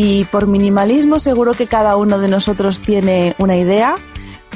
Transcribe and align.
Y 0.00 0.26
por 0.26 0.46
minimalismo 0.46 1.18
seguro 1.18 1.54
que 1.54 1.66
cada 1.66 1.96
uno 1.96 2.20
de 2.20 2.28
nosotros 2.28 2.80
tiene 2.80 3.34
una 3.38 3.56
idea, 3.56 3.96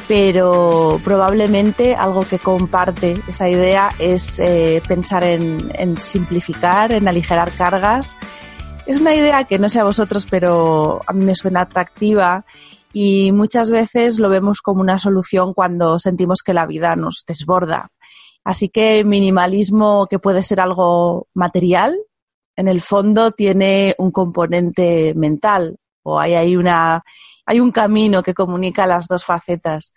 pero 0.06 1.00
probablemente 1.02 1.96
algo 1.96 2.22
que 2.22 2.38
comparte 2.38 3.20
esa 3.26 3.48
idea 3.48 3.90
es 3.98 4.38
eh, 4.38 4.80
pensar 4.86 5.24
en, 5.24 5.72
en, 5.74 5.98
simplificar, 5.98 6.92
en 6.92 7.08
aligerar 7.08 7.50
cargas. 7.50 8.14
Es 8.86 9.00
una 9.00 9.16
idea 9.16 9.42
que 9.42 9.58
no 9.58 9.68
sé 9.68 9.80
a 9.80 9.84
vosotros, 9.84 10.28
pero 10.30 11.00
a 11.08 11.12
mí 11.12 11.24
me 11.24 11.34
suena 11.34 11.62
atractiva 11.62 12.44
y 12.92 13.32
muchas 13.32 13.68
veces 13.68 14.20
lo 14.20 14.28
vemos 14.28 14.60
como 14.60 14.80
una 14.80 15.00
solución 15.00 15.54
cuando 15.54 15.98
sentimos 15.98 16.44
que 16.44 16.54
la 16.54 16.66
vida 16.66 16.94
nos 16.94 17.24
desborda. 17.26 17.88
Así 18.44 18.68
que 18.68 19.02
minimalismo 19.02 20.06
que 20.08 20.20
puede 20.20 20.44
ser 20.44 20.60
algo 20.60 21.26
material, 21.34 21.98
en 22.56 22.68
el 22.68 22.80
fondo 22.80 23.32
tiene 23.32 23.94
un 23.98 24.10
componente 24.10 25.14
mental 25.14 25.76
o 26.02 26.18
hay, 26.18 26.34
hay, 26.34 26.56
una, 26.56 27.02
hay 27.46 27.60
un 27.60 27.70
camino 27.70 28.22
que 28.22 28.34
comunica 28.34 28.86
las 28.86 29.06
dos 29.08 29.24
facetas. 29.24 29.92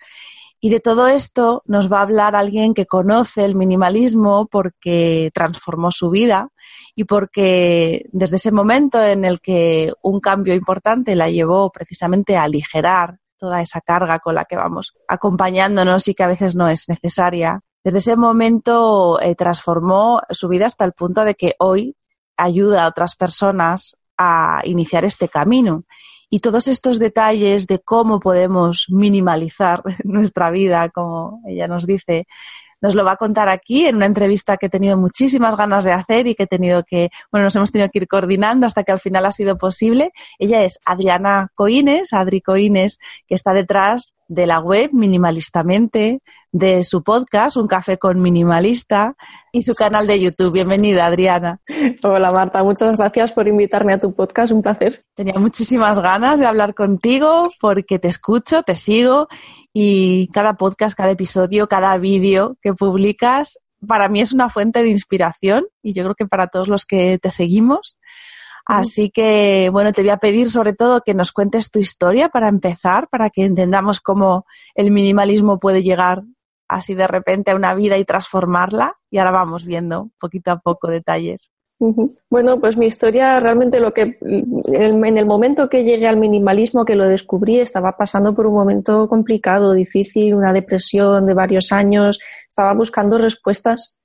Y 0.60 0.70
de 0.70 0.80
todo 0.80 1.08
esto 1.08 1.62
nos 1.66 1.92
va 1.92 2.00
a 2.00 2.04
hablar 2.04 2.36
alguien 2.36 2.74
que 2.74 2.86
conoce 2.86 3.46
el 3.46 3.56
minimalismo 3.56 4.48
porque 4.48 5.30
transformó 5.34 5.92
su 5.92 6.10
vida 6.10 6.50
y 6.96 7.04
porque 7.04 8.06
desde 8.12 8.38
ese 8.38 8.52
momento 8.52 9.04
en 9.04 9.26
el 9.26 9.42
que 9.42 9.94
un 10.02 10.20
cambio 10.20 10.54
importante 10.54 11.16
la 11.16 11.30
llevó 11.30 11.72
precisamente 11.72 12.38
a 12.38 12.44
aligerar 12.44 13.20
toda 13.38 13.62
esa 13.62 13.82
carga 13.82 14.20
con 14.20 14.36
la 14.36 14.46
que 14.46 14.56
vamos 14.56 14.96
acompañándonos 15.08 16.08
y 16.08 16.16
que 16.16 16.24
a 16.24 16.28
veces 16.28 16.56
no 16.56 16.70
es 16.70 16.88
necesaria, 16.88 17.62
desde 17.84 18.00
ese 18.00 18.16
momento 18.16 19.22
eh, 19.22 19.36
transformó 19.36 20.22
su 20.32 20.48
vida 20.48 20.66
hasta 20.66 20.86
el 20.86 20.94
punto 20.94 21.24
de 21.24 21.36
que 21.36 21.54
hoy 21.60 21.96
ayuda 22.38 22.84
a 22.84 22.88
otras 22.88 23.16
personas 23.16 23.96
a 24.18 24.62
iniciar 24.64 25.06
este 25.06 25.30
camino. 25.30 25.84
Y 26.30 26.40
todos 26.40 26.68
estos 26.68 27.00
detalles 27.00 27.68
de 27.68 27.80
cómo 27.80 28.20
podemos 28.20 28.88
minimalizar 28.90 29.84
nuestra 30.04 30.50
vida, 30.50 30.90
como 30.90 31.42
ella 31.48 31.68
nos 31.68 31.86
dice, 31.86 32.26
nos 32.82 32.94
lo 32.94 33.06
va 33.06 33.14
a 33.14 33.18
contar 33.18 33.50
aquí 33.50 33.86
en 33.86 33.96
una 33.96 34.06
entrevista 34.06 34.58
que 34.58 34.68
he 34.68 34.70
tenido 34.70 34.98
muchísimas 34.98 35.56
ganas 35.56 35.84
de 35.84 35.92
hacer 35.92 36.28
y 36.28 36.36
que 36.36 36.44
he 36.44 36.48
tenido 36.48 36.84
que, 36.84 37.10
bueno, 37.32 37.46
nos 37.46 37.56
hemos 37.56 37.72
tenido 37.72 37.90
que 37.90 38.00
ir 38.00 38.08
coordinando 38.08 38.68
hasta 38.68 38.84
que 38.84 38.92
al 38.92 39.00
final 39.00 39.26
ha 39.26 39.32
sido 39.32 39.58
posible. 39.58 40.12
Ella 40.40 40.64
es 40.64 40.80
Adriana 40.86 41.50
Coines, 41.56 42.14
Adri 42.14 42.42
Coines, 42.42 43.00
que 43.28 43.36
está 43.36 43.54
detrás 43.54 44.14
de 44.28 44.48
la 44.48 44.60
web 44.60 44.90
Minimalistamente, 44.94 46.22
de 46.52 46.84
su 46.84 47.04
podcast 47.04 47.58
Un 47.58 47.68
café 47.68 47.98
con 47.98 48.22
minimalista 48.22 49.16
y 49.52 49.64
su 49.64 49.74
canal 49.74 50.08
de 50.08 50.20
YouTube. 50.20 50.54
Bienvenida, 50.54 51.06
Adriana. 51.06 51.60
Hola, 52.04 52.32
Marta. 52.32 52.64
Muchas 52.64 52.98
gracias 52.98 53.32
por 53.32 53.48
invitarme 53.48 53.94
a 53.94 54.00
tu 54.00 54.14
podcast. 54.14 54.52
Un 54.52 54.62
placer. 54.62 55.04
Tenía 55.14 55.36
muchísimas 55.36 56.00
ganas 56.00 56.40
de 56.40 56.46
hablar 56.46 56.74
contigo 56.74 57.50
porque 57.60 58.00
te 58.00 58.08
escucho, 58.08 58.64
te 58.64 58.76
sigo 58.76 59.28
y 59.74 60.28
cada 60.34 60.54
podcast, 60.56 60.98
cada 60.98 61.12
episodio, 61.12 61.68
cada 61.68 61.98
vídeo 61.98 62.58
que 62.62 62.74
publicas 62.74 63.60
para 63.88 64.10
mí 64.10 64.22
es 64.22 64.34
una 64.34 64.50
fuente 64.50 64.84
de 64.84 64.90
inspiración 64.90 65.66
y 65.82 65.94
yo 65.94 66.04
creo 66.04 66.16
que 66.16 66.26
para 66.26 66.48
todos 66.48 66.68
los 66.68 66.86
que 66.86 67.20
te 67.20 67.30
seguimos. 67.30 67.98
Así 68.66 69.12
que, 69.12 69.70
bueno, 69.72 69.94
te 69.94 70.02
voy 70.02 70.10
a 70.10 70.18
pedir 70.18 70.50
sobre 70.50 70.74
todo 70.74 71.02
que 71.02 71.14
nos 71.14 71.32
cuentes 71.32 71.70
tu 71.70 71.80
historia 71.80 72.30
para 72.30 72.50
empezar, 72.50 73.08
para 73.10 73.30
que 73.30 73.44
entendamos 73.44 74.02
cómo 74.02 74.46
el 74.74 74.90
minimalismo 74.92 75.60
puede 75.60 75.84
llegar 75.84 76.24
así 76.68 76.96
de 76.96 77.08
repente 77.08 77.52
a 77.52 77.56
una 77.56 77.76
vida 77.76 77.98
y 77.98 78.06
transformarla. 78.06 78.94
Y 79.12 79.20
ahora 79.20 79.32
vamos 79.32 79.66
viendo 79.66 80.10
poquito 80.20 80.52
a 80.52 80.60
poco 80.60 80.88
detalles. 80.88 81.52
Bueno, 82.30 82.60
pues 82.60 82.78
mi 82.78 82.86
historia 82.86 83.40
realmente 83.40 83.82
lo 83.82 83.94
que 83.94 84.18
en 84.22 85.18
el 85.18 85.26
momento 85.26 85.70
que 85.70 85.84
llegué 85.84 86.08
al 86.08 86.18
minimalismo, 86.18 86.86
que 86.86 86.96
lo 86.96 87.08
descubrí, 87.08 87.60
estaba 87.60 87.98
pasando 87.98 88.34
por 88.34 88.48
un 88.48 88.54
momento 88.54 89.10
complicado, 89.10 89.74
difícil, 89.74 90.36
una 90.36 90.54
depresión 90.54 91.26
de 91.26 91.34
varios 91.34 91.72
años, 91.74 92.20
estaba 92.48 92.74
buscando 92.74 93.18
respuestas 93.18 93.98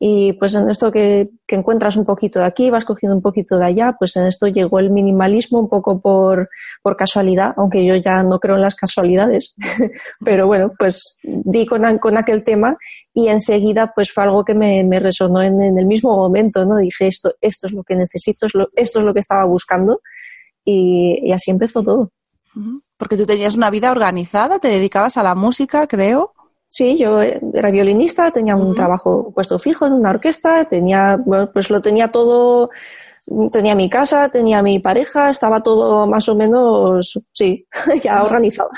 y 0.00 0.32
pues 0.34 0.54
en 0.54 0.70
esto 0.70 0.92
que, 0.92 1.28
encuentras 1.48 1.96
un 1.96 2.04
poquito 2.04 2.38
de 2.38 2.44
aquí, 2.44 2.70
vas 2.70 2.84
cogiendo 2.84 3.16
un 3.16 3.22
poquito 3.22 3.58
de 3.58 3.64
allá, 3.64 3.96
pues 3.98 4.14
en 4.16 4.26
esto 4.26 4.46
llegó 4.46 4.78
el 4.78 4.90
minimalismo 4.90 5.58
un 5.58 5.68
poco 5.68 6.00
por, 6.00 6.48
por 6.82 6.96
casualidad, 6.96 7.52
aunque 7.56 7.84
yo 7.84 7.96
ya 7.96 8.22
no 8.22 8.38
creo 8.38 8.54
en 8.54 8.62
las 8.62 8.76
casualidades. 8.76 9.56
Pero 10.24 10.46
bueno, 10.46 10.72
pues 10.78 11.18
di 11.22 11.66
con, 11.66 11.98
con, 11.98 12.16
aquel 12.16 12.44
tema 12.44 12.76
y 13.12 13.26
enseguida 13.26 13.92
pues 13.92 14.12
fue 14.12 14.22
algo 14.22 14.44
que 14.44 14.54
me, 14.54 15.00
resonó 15.00 15.42
en, 15.42 15.60
el 15.60 15.86
mismo 15.86 16.14
momento, 16.14 16.64
¿no? 16.64 16.76
Dije, 16.76 17.08
esto, 17.08 17.32
esto 17.40 17.66
es 17.66 17.72
lo 17.72 17.82
que 17.82 17.96
necesito, 17.96 18.46
esto 18.46 18.98
es 19.00 19.04
lo 19.04 19.12
que 19.12 19.20
estaba 19.20 19.44
buscando 19.46 20.00
y, 20.64 21.18
y 21.24 21.32
así 21.32 21.50
empezó 21.50 21.82
todo. 21.82 22.12
Porque 22.96 23.16
tú 23.16 23.26
tenías 23.26 23.56
una 23.56 23.70
vida 23.70 23.90
organizada, 23.90 24.58
te 24.58 24.68
dedicabas 24.68 25.16
a 25.16 25.22
la 25.22 25.34
música, 25.34 25.86
creo. 25.86 26.34
Sí, 26.70 26.98
yo 26.98 27.20
era 27.20 27.70
violinista, 27.70 28.30
tenía 28.30 28.54
un 28.54 28.74
trabajo 28.74 29.32
puesto 29.34 29.58
fijo 29.58 29.86
en 29.86 29.94
una 29.94 30.10
orquesta, 30.10 30.66
tenía, 30.66 31.16
bueno, 31.16 31.50
pues 31.50 31.70
lo 31.70 31.80
tenía 31.80 32.12
todo, 32.12 32.68
tenía 33.50 33.74
mi 33.74 33.88
casa, 33.88 34.28
tenía 34.28 34.62
mi 34.62 34.78
pareja, 34.78 35.30
estaba 35.30 35.62
todo 35.62 36.06
más 36.06 36.28
o 36.28 36.34
menos, 36.34 37.18
sí, 37.32 37.66
ya 38.02 38.22
organizado. 38.22 38.68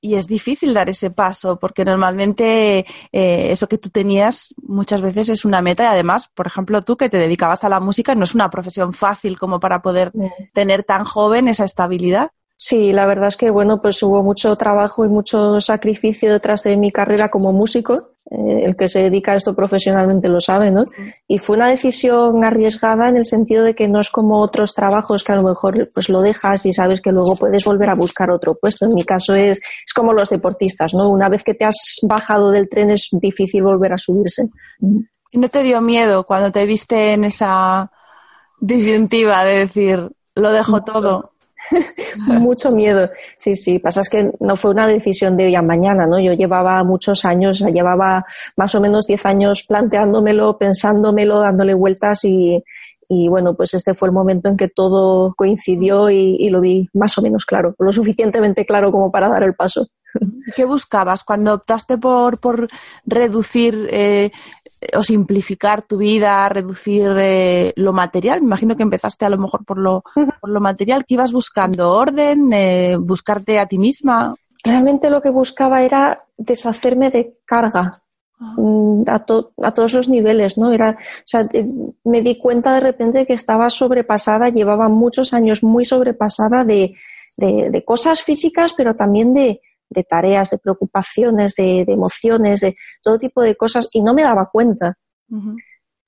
Y 0.00 0.14
es 0.14 0.26
difícil 0.26 0.74
dar 0.74 0.88
ese 0.88 1.10
paso 1.10 1.58
porque 1.58 1.84
normalmente 1.84 2.84
eh, 3.10 3.50
eso 3.50 3.66
que 3.66 3.78
tú 3.78 3.88
tenías 3.88 4.54
muchas 4.62 5.00
veces 5.00 5.28
es 5.30 5.44
una 5.44 5.62
meta 5.62 5.84
y 5.84 5.86
además, 5.86 6.28
por 6.34 6.46
ejemplo, 6.46 6.82
tú 6.82 6.96
que 6.96 7.08
te 7.08 7.16
dedicabas 7.16 7.64
a 7.64 7.68
la 7.68 7.80
música 7.80 8.14
no 8.14 8.24
es 8.24 8.34
una 8.34 8.50
profesión 8.50 8.92
fácil 8.92 9.38
como 9.38 9.58
para 9.60 9.80
poder 9.82 10.12
tener 10.52 10.84
tan 10.84 11.04
joven 11.04 11.48
esa 11.48 11.64
estabilidad. 11.64 12.30
Sí, 12.66 12.94
la 12.94 13.04
verdad 13.04 13.28
es 13.28 13.36
que 13.36 13.50
bueno, 13.50 13.82
pues 13.82 14.02
hubo 14.02 14.22
mucho 14.22 14.56
trabajo 14.56 15.04
y 15.04 15.08
mucho 15.10 15.60
sacrificio 15.60 16.32
detrás 16.32 16.62
de 16.62 16.78
mi 16.78 16.90
carrera 16.90 17.28
como 17.28 17.52
músico. 17.52 18.12
Eh, 18.30 18.64
el 18.64 18.74
que 18.74 18.88
se 18.88 19.02
dedica 19.02 19.32
a 19.32 19.36
esto 19.36 19.54
profesionalmente 19.54 20.30
lo 20.30 20.40
sabe, 20.40 20.70
¿no? 20.70 20.86
Y 21.28 21.36
fue 21.36 21.56
una 21.56 21.68
decisión 21.68 22.42
arriesgada 22.42 23.10
en 23.10 23.18
el 23.18 23.26
sentido 23.26 23.64
de 23.64 23.74
que 23.74 23.86
no 23.86 24.00
es 24.00 24.08
como 24.08 24.40
otros 24.40 24.72
trabajos 24.72 25.24
que 25.24 25.32
a 25.32 25.36
lo 25.36 25.42
mejor 25.42 25.90
pues 25.92 26.08
lo 26.08 26.22
dejas 26.22 26.64
y 26.64 26.72
sabes 26.72 27.02
que 27.02 27.12
luego 27.12 27.36
puedes 27.36 27.66
volver 27.66 27.90
a 27.90 27.94
buscar 27.94 28.30
otro 28.30 28.54
puesto. 28.54 28.86
En 28.86 28.94
mi 28.94 29.04
caso 29.04 29.34
es, 29.34 29.58
es 29.58 29.92
como 29.94 30.14
los 30.14 30.30
deportistas, 30.30 30.94
¿no? 30.94 31.10
Una 31.10 31.28
vez 31.28 31.44
que 31.44 31.52
te 31.52 31.66
has 31.66 31.98
bajado 32.08 32.50
del 32.50 32.70
tren 32.70 32.92
es 32.92 33.08
difícil 33.12 33.62
volver 33.62 33.92
a 33.92 33.98
subirse. 33.98 34.44
¿Y 34.80 35.38
no 35.38 35.50
te 35.50 35.62
dio 35.62 35.82
miedo 35.82 36.24
cuando 36.24 36.50
te 36.50 36.64
viste 36.64 37.12
en 37.12 37.24
esa 37.24 37.92
disyuntiva 38.58 39.44
de 39.44 39.58
decir, 39.58 40.10
lo 40.34 40.50
dejo 40.50 40.82
todo? 40.82 41.33
Mucho 42.26 42.70
miedo. 42.70 43.08
Sí, 43.38 43.56
sí. 43.56 43.78
Pasa 43.78 44.02
es 44.02 44.08
que 44.08 44.30
no 44.40 44.56
fue 44.56 44.70
una 44.70 44.86
decisión 44.86 45.36
de 45.36 45.46
hoy 45.46 45.54
a 45.54 45.62
mañana, 45.62 46.06
¿no? 46.06 46.18
Yo 46.20 46.32
llevaba 46.32 46.82
muchos 46.84 47.24
años, 47.24 47.60
llevaba 47.60 48.24
más 48.56 48.74
o 48.74 48.80
menos 48.80 49.06
10 49.06 49.26
años 49.26 49.64
planteándomelo, 49.66 50.58
pensándomelo, 50.58 51.40
dándole 51.40 51.74
vueltas 51.74 52.24
y, 52.24 52.62
y 53.08 53.28
bueno, 53.28 53.54
pues 53.54 53.74
este 53.74 53.94
fue 53.94 54.08
el 54.08 54.14
momento 54.14 54.48
en 54.48 54.56
que 54.56 54.68
todo 54.68 55.34
coincidió 55.34 56.10
y, 56.10 56.36
y, 56.38 56.48
lo 56.48 56.60
vi 56.60 56.88
más 56.94 57.16
o 57.18 57.22
menos 57.22 57.44
claro, 57.44 57.74
lo 57.78 57.92
suficientemente 57.92 58.64
claro 58.64 58.90
como 58.90 59.10
para 59.10 59.28
dar 59.28 59.42
el 59.42 59.54
paso. 59.54 59.88
¿Qué 60.54 60.64
buscabas 60.64 61.24
cuando 61.24 61.54
optaste 61.54 61.98
por, 61.98 62.38
por 62.38 62.68
reducir 63.04 63.88
eh, 63.90 64.30
o 64.96 65.04
simplificar 65.04 65.82
tu 65.82 65.96
vida, 65.96 66.48
reducir 66.48 67.10
eh, 67.18 67.72
lo 67.76 67.92
material? 67.92 68.40
Me 68.40 68.46
imagino 68.46 68.76
que 68.76 68.82
empezaste 68.82 69.24
a 69.24 69.30
lo 69.30 69.38
mejor 69.38 69.64
por 69.64 69.78
lo, 69.78 70.02
por 70.14 70.50
lo 70.50 70.60
material. 70.60 71.04
¿Qué 71.04 71.14
ibas 71.14 71.32
buscando? 71.32 71.92
¿Orden? 71.92 72.52
Eh, 72.52 72.96
¿Buscarte 72.98 73.58
a 73.58 73.66
ti 73.66 73.78
misma? 73.78 74.34
Realmente 74.62 75.10
lo 75.10 75.20
que 75.20 75.30
buscaba 75.30 75.82
era 75.82 76.24
deshacerme 76.36 77.10
de 77.10 77.38
carga 77.44 77.90
mm, 78.38 79.02
a, 79.08 79.14
a, 79.66 79.70
todos 79.74 79.92
los 79.92 80.08
niveles, 80.08 80.56
¿no? 80.56 80.72
Era, 80.72 80.96
o 80.98 81.26
sea, 81.26 81.42
eh, 81.52 81.66
me 82.04 82.22
di 82.22 82.38
cuenta 82.38 82.72
de 82.74 82.80
repente 82.80 83.26
que 83.26 83.34
estaba 83.34 83.68
sobrepasada, 83.68 84.48
llevaba 84.48 84.88
muchos 84.88 85.34
años 85.34 85.62
muy 85.62 85.84
sobrepasada 85.84 86.64
de, 86.64 86.94
de, 87.36 87.84
cosas 87.84 88.22
físicas, 88.22 88.74
pero 88.74 88.94
también 88.94 89.34
de, 89.34 89.60
de 89.94 90.04
tareas, 90.04 90.50
de 90.50 90.58
preocupaciones, 90.58 91.54
de, 91.54 91.84
emociones, 91.88 92.60
de 92.60 92.76
todo 93.02 93.18
tipo 93.18 93.42
de 93.42 93.56
cosas, 93.56 93.88
y 93.92 94.02
no 94.02 94.12
me 94.12 94.22
daba 94.22 94.50
cuenta. 94.52 94.98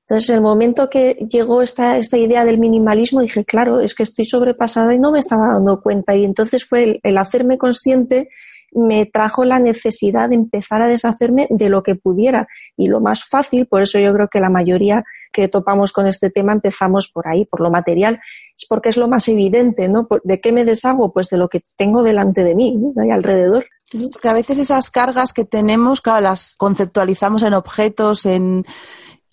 Entonces, 0.08 0.30
en 0.30 0.36
el 0.36 0.42
momento 0.42 0.88
que 0.88 1.14
llegó 1.28 1.62
esta, 1.62 1.98
esta 1.98 2.16
idea 2.16 2.44
del 2.44 2.58
minimalismo, 2.58 3.22
dije, 3.22 3.44
claro, 3.44 3.80
es 3.80 3.92
que 3.92 4.04
estoy 4.04 4.24
sobrepasada 4.24 4.94
y 4.94 5.00
no 5.00 5.10
me 5.10 5.18
estaba 5.18 5.48
dando 5.52 5.80
cuenta. 5.80 6.14
Y 6.14 6.24
entonces 6.24 6.64
fue 6.64 7.00
el, 7.02 7.18
hacerme 7.18 7.58
consciente 7.58 8.28
me 8.72 9.06
trajo 9.06 9.44
la 9.44 9.58
necesidad 9.58 10.28
de 10.28 10.34
empezar 10.34 10.82
a 10.82 10.88
deshacerme 10.88 11.46
de 11.50 11.68
lo 11.68 11.82
que 11.82 11.94
pudiera. 11.94 12.46
Y 12.76 12.88
lo 12.88 13.00
más 13.00 13.24
fácil, 13.24 13.66
por 13.66 13.82
eso 13.82 13.98
yo 13.98 14.12
creo 14.12 14.28
que 14.28 14.40
la 14.40 14.50
mayoría 14.50 15.04
que 15.32 15.48
topamos 15.48 15.92
con 15.92 16.06
este 16.06 16.30
tema 16.30 16.52
empezamos 16.52 17.10
por 17.12 17.28
ahí, 17.28 17.44
por 17.44 17.60
lo 17.60 17.70
material, 17.70 18.20
es 18.56 18.66
porque 18.68 18.88
es 18.88 18.96
lo 18.96 19.08
más 19.08 19.28
evidente, 19.28 19.88
¿no? 19.88 20.08
¿De 20.24 20.40
qué 20.40 20.52
me 20.52 20.64
deshago? 20.64 21.12
Pues 21.12 21.28
de 21.28 21.36
lo 21.36 21.48
que 21.48 21.60
tengo 21.76 22.02
delante 22.02 22.42
de 22.42 22.54
mí, 22.54 22.76
¿no? 22.76 22.92
ahí 23.02 23.10
alrededor. 23.10 23.66
Porque 24.12 24.28
a 24.28 24.34
veces 24.34 24.58
esas 24.58 24.90
cargas 24.90 25.32
que 25.32 25.44
tenemos, 25.44 26.00
claro, 26.00 26.22
las 26.22 26.56
conceptualizamos 26.56 27.42
en 27.44 27.54
objetos, 27.54 28.26
en 28.26 28.64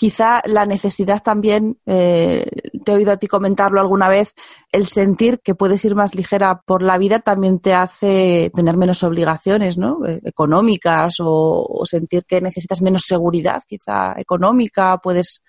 quizá 0.04 0.42
la 0.44 0.66
necesidad 0.66 1.24
también, 1.24 1.78
eh, 1.86 2.46
te 2.84 2.92
he 2.92 2.96
oído 2.96 3.14
a 3.14 3.16
ti 3.16 3.28
comentarlo 3.28 3.80
alguna 3.80 4.10
vez, 4.10 4.36
el 4.70 4.86
sentir 4.86 5.40
que 5.40 5.56
puedes 5.56 5.86
ir 5.86 5.96
más 5.96 6.14
ligera 6.14 6.62
por 6.66 6.82
la 6.82 6.98
vida 6.98 7.20
también 7.20 7.60
te 7.60 7.74
hace 7.74 8.52
tener 8.54 8.76
menos 8.76 9.02
obligaciones, 9.04 9.78
¿no? 9.78 10.06
Eh, 10.06 10.20
económicas 10.26 11.16
o, 11.22 11.84
sentir 11.86 12.26
que 12.26 12.42
necesitas 12.42 12.82
menos 12.82 13.04
seguridad, 13.08 13.64
quizá 13.66 14.14
económica, 14.18 14.98
puedes 14.98 15.42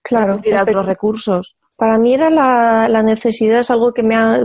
claro, 0.00 0.40
ir 0.44 0.56
a 0.56 0.62
otros 0.62 0.86
recursos. 0.86 1.58
Para 1.76 1.98
mí 1.98 2.14
era 2.14 2.30
la, 2.30 2.88
la, 2.88 3.02
necesidad, 3.02 3.58
es 3.58 3.70
algo 3.70 3.92
que 3.92 4.02
me 4.02 4.16
ha, 4.16 4.40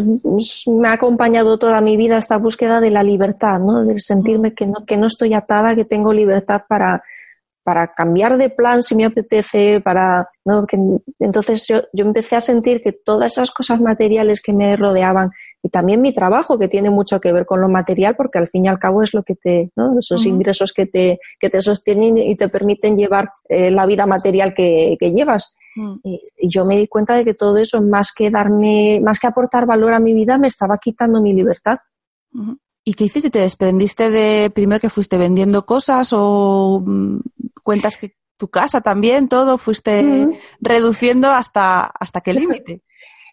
me 0.67 0.87
ha 0.89 0.91
acompañado 0.91 1.57
toda 1.57 1.79
mi 1.79 1.95
vida, 1.95 2.17
esta 2.17 2.37
búsqueda 2.37 2.81
de 2.81 2.91
la 2.91 3.03
libertad, 3.03 3.59
¿no? 3.59 3.85
De 3.85 3.97
sentirme 4.01 4.53
que 4.53 4.67
no, 4.67 4.85
que 4.85 4.97
no 4.97 5.07
estoy 5.07 5.33
atada, 5.33 5.75
que 5.75 5.85
tengo 5.85 6.11
libertad 6.11 6.63
para, 6.67 7.01
para 7.65 7.95
cambiar 7.95 8.37
de 8.37 8.51
plan 8.51 8.83
si 8.83 8.93
me 8.93 9.05
apetece, 9.05 9.81
para 9.81 10.29
¿no? 10.45 10.67
que, 10.67 10.77
entonces 11.17 11.65
yo, 11.67 11.81
yo, 11.93 12.05
empecé 12.05 12.35
a 12.35 12.39
sentir 12.39 12.79
que 12.79 12.91
todas 12.91 13.31
esas 13.31 13.49
cosas 13.49 13.81
materiales 13.81 14.39
que 14.39 14.53
me 14.53 14.77
rodeaban 14.77 15.31
y 15.63 15.69
también 15.69 15.99
mi 15.99 16.13
trabajo 16.13 16.59
que 16.59 16.67
tiene 16.67 16.91
mucho 16.91 17.19
que 17.19 17.33
ver 17.33 17.47
con 17.47 17.61
lo 17.61 17.67
material 17.67 18.15
porque 18.15 18.37
al 18.37 18.49
fin 18.49 18.65
y 18.65 18.67
al 18.67 18.77
cabo 18.77 19.01
es 19.01 19.15
lo 19.15 19.23
que 19.23 19.33
te 19.33 19.71
¿no? 19.75 19.97
esos 19.97 20.27
ingresos 20.27 20.73
que 20.73 20.85
te 20.85 21.17
que 21.39 21.49
te 21.49 21.59
sostienen 21.59 22.19
y 22.19 22.35
te 22.35 22.49
permiten 22.49 22.97
llevar 22.97 23.31
eh, 23.49 23.71
la 23.71 23.87
vida 23.87 24.05
material 24.05 24.53
que, 24.53 24.95
que 24.99 25.09
llevas 25.09 25.55
mm. 25.75 25.95
y, 26.03 26.21
yo 26.47 26.65
me 26.65 26.77
di 26.77 26.87
cuenta 26.87 27.15
de 27.15 27.25
que 27.25 27.33
todo 27.33 27.57
eso 27.57 27.81
más 27.81 28.13
que 28.15 28.29
darme 28.29 29.01
más 29.03 29.19
que 29.19 29.25
aportar 29.25 29.65
valor 29.65 29.93
a 29.93 29.99
mi 29.99 30.13
vida 30.13 30.37
me 30.37 30.49
estaba 30.49 30.77
quitando 30.77 31.19
mi 31.19 31.33
libertad 31.33 31.79
¿Y 32.87 32.93
qué 32.93 33.05
hiciste? 33.05 33.31
¿Te 33.31 33.39
desprendiste 33.39 34.11
de 34.11 34.51
primero 34.51 34.79
que 34.79 34.91
fuiste 34.91 35.17
vendiendo 35.17 35.65
cosas 35.65 36.11
o 36.13 36.83
mm, 36.85 37.19
cuentas 37.63 37.97
que 37.97 38.15
tu 38.37 38.47
casa 38.49 38.79
también, 38.81 39.27
todo, 39.27 39.57
fuiste 39.57 40.27
reduciendo 40.61 41.29
hasta, 41.31 41.85
hasta 41.85 42.21
qué 42.21 42.33
límite? 42.33 42.81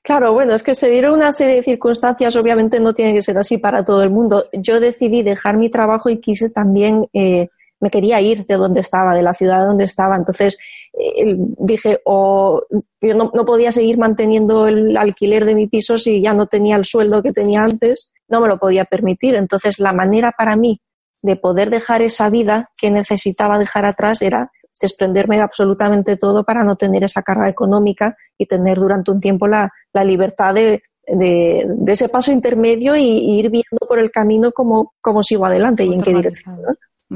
Claro, 0.03 0.33
bueno, 0.33 0.55
es 0.55 0.63
que 0.63 0.75
se 0.75 0.89
dieron 0.89 1.15
una 1.15 1.33
serie 1.33 1.57
de 1.57 1.63
circunstancias, 1.63 2.35
obviamente 2.35 2.81
no 2.81 2.95
tiene 2.95 3.13
que 3.13 3.23
ser 3.23 3.37
así 3.37 3.59
para 3.59 3.85
todo 3.85 4.03
el 4.03 4.11
mundo. 4.11 4.45
Yo 4.53 4.81
decidí 4.81 5.23
dejar 5.23 5.59
mi 5.59 5.69
trabajo 5.69 6.09
y 6.09 6.17
quise 6.17 6.49
también, 6.49 7.07
eh, 7.13 7.49
me 7.79 7.91
quería 7.91 8.21
ir 8.21 8.47
de 8.47 8.55
donde 8.55 8.81
estaba, 8.81 9.15
de 9.15 9.23
la 9.23 9.35
ciudad 9.35 9.67
donde 9.67 9.85
estaba. 9.85 10.17
Entonces 10.17 10.57
eh, 10.95 11.37
dije, 11.37 12.01
o 12.05 12.63
yo 13.01 13.15
no, 13.15 13.31
no, 13.35 13.45
podía 13.45 13.71
seguir 13.71 13.99
manteniendo 13.99 14.67
el 14.67 14.97
alquiler 14.97 15.45
de 15.45 15.55
mi 15.55 15.69
piso 15.69 15.99
si 15.99 16.23
ya 16.23 16.33
no 16.33 16.47
tenía 16.47 16.77
el 16.77 16.85
sueldo 16.85 17.23
que 17.23 17.33
tenía 17.33 17.63
antes, 17.63 18.13
no 18.33 18.41
me 18.41 18.49
lo 18.49 18.59
podía 18.59 18.85
permitir. 18.85 19.37
Entonces 19.37 19.79
la 19.79 19.93
manera 19.93 20.33
para 20.37 20.57
mí 20.57 20.81
de 21.23 21.37
poder 21.37 21.71
dejar 21.71 22.03
esa 22.03 22.31
vida 22.31 22.71
que 22.77 22.91
necesitaba 22.91 23.59
dejar 23.59 23.85
atrás 23.87 24.23
era 24.23 24.51
desprenderme 24.81 25.37
de 25.37 25.43
absolutamente 25.43 26.17
todo 26.17 26.43
para 26.43 26.65
no 26.65 26.75
tener 26.75 27.05
esa 27.05 27.23
carga 27.23 27.49
económica 27.49 28.17
y 28.37 28.47
tener 28.47 28.79
durante 28.79 29.13
un 29.13 29.21
tiempo 29.21 29.47
la, 29.47 29.71
la 29.93 30.03
libertad 30.03 30.55
de, 30.55 30.83
de, 31.07 31.65
ese 31.87 32.09
paso 32.09 32.33
intermedio 32.33 32.97
y, 32.97 33.39
ir 33.39 33.51
viendo 33.51 33.87
por 33.87 34.01
el 34.01 34.11
camino 34.11 34.51
cómo, 34.51 34.95
cómo 35.01 35.23
sigo 35.23 35.47
adelante 35.47 35.85
y 35.85 35.93
en 35.93 36.01
qué 36.01 36.15
dirección. 36.15 36.59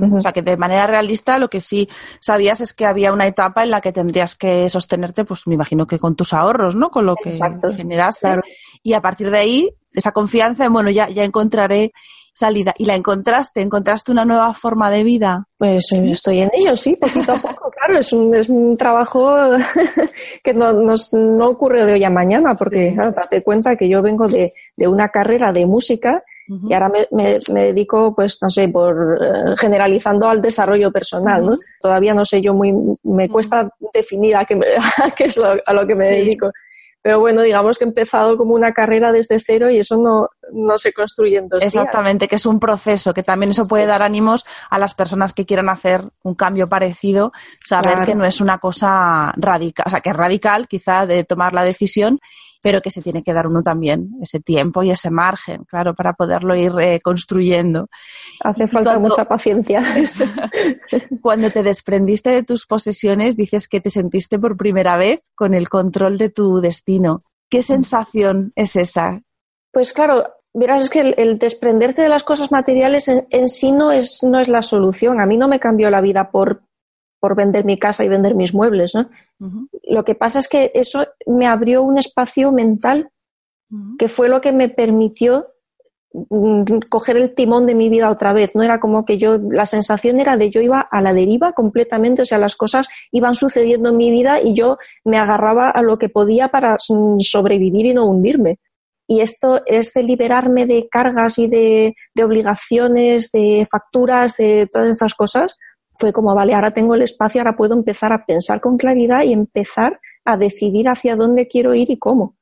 O 0.00 0.20
sea, 0.20 0.32
que 0.32 0.42
de 0.42 0.56
manera 0.56 0.86
realista 0.86 1.38
lo 1.38 1.48
que 1.48 1.60
sí 1.60 1.88
sabías 2.20 2.60
es 2.60 2.72
que 2.72 2.86
había 2.86 3.12
una 3.12 3.26
etapa 3.26 3.62
en 3.62 3.70
la 3.70 3.80
que 3.80 3.92
tendrías 3.92 4.36
que 4.36 4.68
sostenerte, 4.70 5.24
pues 5.24 5.46
me 5.46 5.54
imagino 5.54 5.86
que 5.86 5.98
con 5.98 6.16
tus 6.16 6.32
ahorros, 6.32 6.76
¿no? 6.76 6.90
Con 6.90 7.06
lo 7.06 7.16
que 7.16 7.32
generaste. 7.76 8.40
Y 8.82 8.92
a 8.92 9.00
partir 9.00 9.30
de 9.30 9.38
ahí, 9.38 9.70
esa 9.92 10.12
confianza, 10.12 10.68
bueno, 10.68 10.90
ya, 10.90 11.08
ya 11.08 11.24
encontraré 11.24 11.92
salida. 12.32 12.74
¿Y 12.76 12.84
la 12.84 12.94
encontraste? 12.94 13.62
¿Encontraste 13.62 14.12
una 14.12 14.24
nueva 14.24 14.52
forma 14.52 14.90
de 14.90 15.04
vida? 15.04 15.48
Pues 15.56 15.90
eh, 15.92 16.10
estoy 16.10 16.40
en 16.40 16.50
ello, 16.52 16.76
sí, 16.76 16.96
poquito 16.96 17.32
a 17.32 17.36
poco. 17.36 17.70
Claro, 17.70 17.98
es 17.98 18.12
un, 18.12 18.34
es 18.34 18.48
un 18.48 18.76
trabajo 18.76 19.34
que 20.44 20.52
no, 20.52 20.72
no, 20.72 21.48
ocurre 21.48 21.86
de 21.86 21.94
hoy 21.94 22.04
a 22.04 22.10
mañana, 22.10 22.54
porque 22.54 22.94
date 22.94 23.42
cuenta 23.42 23.76
que 23.76 23.88
yo 23.88 24.02
vengo 24.02 24.28
de, 24.28 24.52
de 24.76 24.88
una 24.88 25.08
carrera 25.08 25.52
de 25.52 25.66
música 25.66 26.22
y 26.48 26.72
ahora 26.72 26.88
me, 26.88 27.08
me, 27.52 27.62
dedico, 27.62 28.14
pues, 28.14 28.38
no 28.40 28.50
sé, 28.50 28.68
por 28.68 29.18
eh, 29.20 29.56
generalizando 29.58 30.28
al 30.28 30.40
desarrollo 30.40 30.92
personal, 30.92 31.44
¿no? 31.44 31.56
Todavía 31.80 32.14
no 32.14 32.24
sé 32.24 32.40
yo 32.40 32.52
muy, 32.52 32.72
me 33.02 33.28
cuesta 33.28 33.68
definir 33.92 34.36
a 34.36 34.44
qué, 34.44 34.54
a 35.02 35.10
qué 35.10 35.24
es 35.24 35.36
lo, 35.36 35.56
a 35.64 35.72
lo 35.72 35.86
que 35.86 35.94
me 35.94 36.08
dedico. 36.08 36.50
Pero 37.02 37.20
bueno, 37.20 37.42
digamos 37.42 37.78
que 37.78 37.84
he 37.84 37.88
empezado 37.88 38.36
como 38.36 38.54
una 38.54 38.72
carrera 38.72 39.12
desde 39.12 39.38
cero 39.38 39.70
y 39.70 39.78
eso 39.78 39.96
no, 39.96 40.28
no 40.52 40.78
se 40.78 40.92
construye 40.92 41.38
en 41.38 41.48
dos 41.48 41.62
Exactamente, 41.62 42.28
que 42.28 42.36
es 42.36 42.46
un 42.46 42.60
proceso, 42.60 43.12
que 43.12 43.22
también 43.22 43.50
eso 43.50 43.64
puede 43.64 43.86
dar 43.86 44.02
ánimos 44.02 44.44
a 44.70 44.78
las 44.78 44.94
personas 44.94 45.32
que 45.32 45.46
quieran 45.46 45.68
hacer 45.68 46.08
un 46.22 46.34
cambio 46.34 46.68
parecido, 46.68 47.32
saber 47.64 48.02
que 48.04 48.14
no 48.14 48.24
es 48.24 48.40
una 48.40 48.58
cosa 48.58 49.32
radical, 49.36 49.84
o 49.86 49.90
sea, 49.90 50.00
que 50.00 50.10
es 50.10 50.16
radical 50.16 50.68
quizá 50.68 51.06
de 51.06 51.24
tomar 51.24 51.52
la 51.52 51.64
decisión 51.64 52.20
pero 52.66 52.82
que 52.82 52.90
se 52.90 53.00
tiene 53.00 53.22
que 53.22 53.32
dar 53.32 53.46
uno 53.46 53.62
también 53.62 54.10
ese 54.20 54.40
tiempo 54.40 54.82
y 54.82 54.90
ese 54.90 55.08
margen, 55.08 55.62
claro, 55.68 55.94
para 55.94 56.14
poderlo 56.14 56.56
ir 56.56 56.72
eh, 56.80 57.00
construyendo. 57.00 57.88
Hace 58.42 58.66
falta 58.66 58.98
mucha 58.98 59.24
paciencia. 59.24 59.84
cuando 61.22 61.50
te 61.50 61.62
desprendiste 61.62 62.30
de 62.30 62.42
tus 62.42 62.66
posesiones, 62.66 63.36
dices 63.36 63.68
que 63.68 63.80
te 63.80 63.90
sentiste 63.90 64.40
por 64.40 64.56
primera 64.56 64.96
vez 64.96 65.20
con 65.36 65.54
el 65.54 65.68
control 65.68 66.18
de 66.18 66.28
tu 66.28 66.60
destino. 66.60 67.18
¿Qué 67.48 67.62
sensación 67.62 68.52
es 68.56 68.74
esa? 68.74 69.20
Pues 69.70 69.92
claro, 69.92 70.24
verás, 70.56 70.84
es 70.84 70.90
que 70.90 71.14
el, 71.16 71.38
desprenderte 71.38 72.02
de 72.02 72.08
las 72.08 72.24
cosas 72.24 72.50
materiales 72.50 73.08
en, 73.08 73.26
en, 73.30 73.48
sí 73.48 73.72
no 73.72 73.92
es, 73.92 74.22
no 74.22 74.40
es 74.40 74.48
la 74.48 74.62
solución. 74.62 75.20
A 75.20 75.26
mí 75.26 75.36
no 75.36 75.48
me 75.48 75.60
cambió 75.60 75.90
la 75.90 76.00
vida 76.00 76.30
por, 76.30 76.62
por 77.20 77.36
vender 77.36 77.64
mi 77.64 77.78
casa 77.78 78.04
y 78.04 78.08
vender 78.08 78.34
mis 78.34 78.54
muebles. 78.54 78.94
¿no? 78.94 79.08
Lo 79.84 80.04
que 80.04 80.14
pasa 80.14 80.38
es 80.38 80.48
que 80.48 80.70
eso 80.74 81.06
me 81.26 81.46
abrió 81.46 81.82
un 81.82 81.98
espacio 81.98 82.52
mental 82.52 83.10
que 83.98 84.06
fue 84.06 84.28
lo 84.28 84.40
que 84.40 84.52
me 84.52 84.68
permitió 84.68 85.48
mm, 86.12 86.62
coger 86.88 87.16
el 87.16 87.34
timón 87.34 87.66
de 87.66 87.74
mi 87.74 87.88
vida 87.88 88.10
otra 88.10 88.32
vez. 88.32 88.54
No 88.54 88.62
era 88.62 88.78
como 88.78 89.04
que 89.04 89.18
yo, 89.18 89.38
la 89.38 89.66
sensación 89.66 90.20
era 90.20 90.36
de 90.36 90.50
yo 90.50 90.60
iba 90.60 90.80
a 90.80 91.00
la 91.00 91.12
deriva 91.12 91.52
completamente, 91.52 92.22
o 92.22 92.26
sea, 92.26 92.38
las 92.38 92.54
cosas 92.54 92.86
iban 93.10 93.34
sucediendo 93.34 93.88
en 93.88 93.96
mi 93.96 94.10
vida 94.10 94.40
y 94.40 94.54
yo 94.54 94.78
me 95.04 95.18
agarraba 95.18 95.70
a 95.70 95.82
lo 95.82 95.98
que 95.98 96.08
podía 96.08 96.48
para 96.48 96.76
mm, 96.88 97.18
sobrevivir 97.18 97.86
y 97.86 97.94
no 97.94 98.06
hundirme. 98.06 98.60
Y 99.06 99.20
esto 99.20 99.62
es 99.66 99.92
de 99.92 100.02
liberarme 100.02 100.66
de 100.66 100.88
cargas 100.88 101.38
y 101.38 101.46
de, 101.46 101.94
de 102.14 102.24
obligaciones, 102.24 103.30
de 103.30 103.66
facturas, 103.70 104.36
de 104.36 104.68
todas 104.72 104.88
estas 104.88 105.14
cosas, 105.14 105.56
fue 105.98 106.12
como, 106.12 106.34
vale, 106.34 106.54
ahora 106.54 106.72
tengo 106.72 106.94
el 106.94 107.02
espacio, 107.02 107.40
ahora 107.40 107.56
puedo 107.56 107.74
empezar 107.74 108.12
a 108.12 108.24
pensar 108.26 108.60
con 108.60 108.76
claridad 108.76 109.22
y 109.22 109.32
empezar 109.32 110.00
a 110.24 110.36
decidir 110.36 110.88
hacia 110.88 111.16
dónde 111.16 111.48
quiero 111.48 111.74
ir 111.74 111.90
y 111.90 111.98
cómo. 111.98 112.36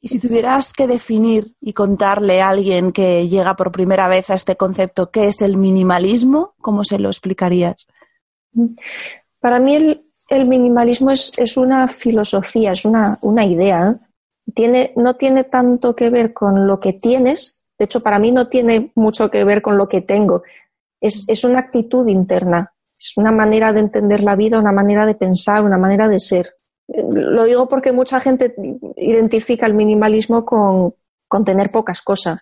Y 0.00 0.08
si 0.08 0.18
tuvieras 0.18 0.74
que 0.74 0.86
definir 0.86 1.56
y 1.62 1.72
contarle 1.72 2.42
a 2.42 2.50
alguien 2.50 2.92
que 2.92 3.26
llega 3.26 3.56
por 3.56 3.72
primera 3.72 4.06
vez 4.06 4.28
a 4.28 4.34
este 4.34 4.54
concepto, 4.54 5.10
¿qué 5.10 5.28
es 5.28 5.40
el 5.40 5.56
minimalismo? 5.56 6.54
¿Cómo 6.60 6.84
se 6.84 6.98
lo 6.98 7.08
explicarías? 7.08 7.86
Para 9.40 9.58
mí 9.60 9.74
el, 10.28 10.46
minimalismo 10.46 11.10
es, 11.10 11.56
una 11.56 11.88
filosofía, 11.88 12.72
es 12.72 12.84
una, 12.84 13.18
idea. 13.46 13.94
Tiene, 14.52 14.92
no 14.96 15.14
tiene 15.16 15.44
tanto 15.44 15.96
que 15.96 16.10
ver 16.10 16.32
con 16.32 16.66
lo 16.66 16.80
que 16.80 16.92
tienes, 16.92 17.62
de 17.78 17.86
hecho 17.86 18.02
para 18.02 18.18
mí 18.18 18.32
no 18.32 18.48
tiene 18.48 18.92
mucho 18.94 19.30
que 19.30 19.44
ver 19.44 19.62
con 19.62 19.78
lo 19.78 19.88
que 19.88 20.02
tengo, 20.02 20.42
es, 21.00 21.24
es 21.28 21.44
una 21.44 21.60
actitud 21.60 22.08
interna 22.08 22.74
es 23.04 23.16
una 23.16 23.32
manera 23.32 23.72
de 23.72 23.80
entender 23.80 24.22
la 24.22 24.34
vida, 24.34 24.58
una 24.58 24.72
manera 24.72 25.04
de 25.06 25.14
pensar, 25.14 25.62
una 25.62 25.76
manera 25.76 26.08
de 26.08 26.18
ser. 26.18 26.54
Lo 26.88 27.44
digo 27.44 27.68
porque 27.68 27.92
mucha 27.92 28.18
gente 28.20 28.54
identifica 28.96 29.66
el 29.66 29.74
minimalismo 29.74 30.44
con, 30.44 30.94
tener 31.44 31.70
pocas 31.70 32.00
cosas. 32.00 32.40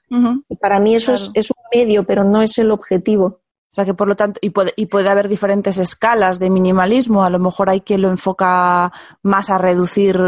Y 0.49 0.56
para 0.56 0.78
mí 0.78 0.94
eso 0.94 1.14
es, 1.14 1.50
un 1.50 1.62
medio, 1.75 2.04
pero 2.04 2.25
no 2.25 2.42
es 2.42 2.59
el 2.59 2.71
objetivo. 2.71 3.40
O 3.73 3.75
sea 3.75 3.87
que 3.87 3.95
por 3.95 4.07
lo 4.07 4.17
tanto, 4.17 4.38
y 4.43 4.50
puede, 4.50 4.75
y 4.76 4.87
puede 4.87 5.09
haber 5.09 5.29
diferentes 5.29 5.79
escalas 5.79 6.38
de 6.38 6.50
minimalismo. 6.50 7.25
A 7.25 7.31
lo 7.31 7.38
mejor 7.38 7.71
hay 7.71 7.81
quien 7.81 8.02
lo 8.02 8.11
enfoca 8.11 8.93
más 9.23 9.49
a 9.49 9.57
reducir 9.57 10.21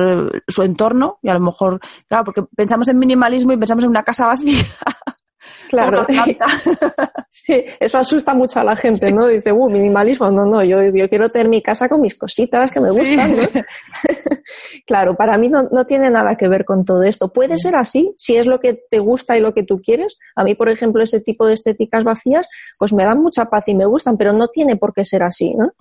su 0.49 0.63
entorno 0.63 1.19
y 1.23 1.29
a 1.29 1.35
lo 1.35 1.41
mejor, 1.41 1.79
claro, 2.09 2.25
porque 2.25 2.43
pensamos 2.57 2.89
en 2.89 2.99
minimalismo 2.99 3.53
y 3.53 3.59
pensamos 3.59 3.85
en 3.85 3.91
una 3.91 4.03
casa 4.03 4.27
vacía. 4.27 4.65
Claro. 5.69 6.07
sí, 7.29 7.65
eso 7.81 7.99
asusta 7.99 8.35
mucho 8.35 8.61
a 8.61 8.65
la 8.65 8.77
gente, 8.77 9.13
¿no? 9.13 9.27
Dice, 9.27 9.53
uh, 9.53 9.69
minimalismo. 9.69 10.31
No, 10.31 10.47
no, 10.47 10.63
yo, 10.63 10.83
yo 10.83 11.09
quiero 11.09 11.29
tener 11.29 11.49
mi 11.49 11.63
casa 11.63 11.89
con 11.89 12.01
mis 12.01 12.17
cositas 12.17 12.73
que 12.73 12.81
me 12.81 12.91
gustan, 12.91 13.37
claro, 14.87 15.17
para 15.17 15.37
mí 15.39 15.49
no, 15.49 15.65
no, 15.65 15.87
tiene 15.87 16.11
nada 16.11 16.37
que 16.37 16.49
ver 16.49 16.65
con 16.65 16.85
todo 16.85 17.03
esto. 17.03 17.33
Puede 17.33 17.59
ser 17.59 17.77
así, 17.77 18.15
si 18.17 18.37
es 18.37 18.47
lo 18.47 18.61
que 18.61 18.79
te 18.91 18.99
gusta 18.99 19.37
y 19.37 19.41
lo 19.41 19.53
que 19.55 19.63
tú 19.63 19.81
quieres. 19.81 20.19
A 20.37 20.45
mí, 20.45 20.55
por 20.55 20.69
ejemplo, 20.69 21.03
ese 21.03 21.21
tipo 21.21 21.47
de 21.47 21.55
estéticas 21.55 22.05
vacías, 22.05 22.49
pues 22.79 22.93
me 22.93 23.05
dan 23.05 23.21
mucha 23.21 23.47
paz 23.47 23.69
y 23.69 23.75
me 23.75 23.87
gustan, 23.87 24.17
pero 24.17 24.33
no 24.33 24.49
tiene 24.49 24.77
por 24.77 24.93
qué 24.93 25.05
ser 25.05 25.23
así, 25.23 25.55
¿no? 25.55 25.73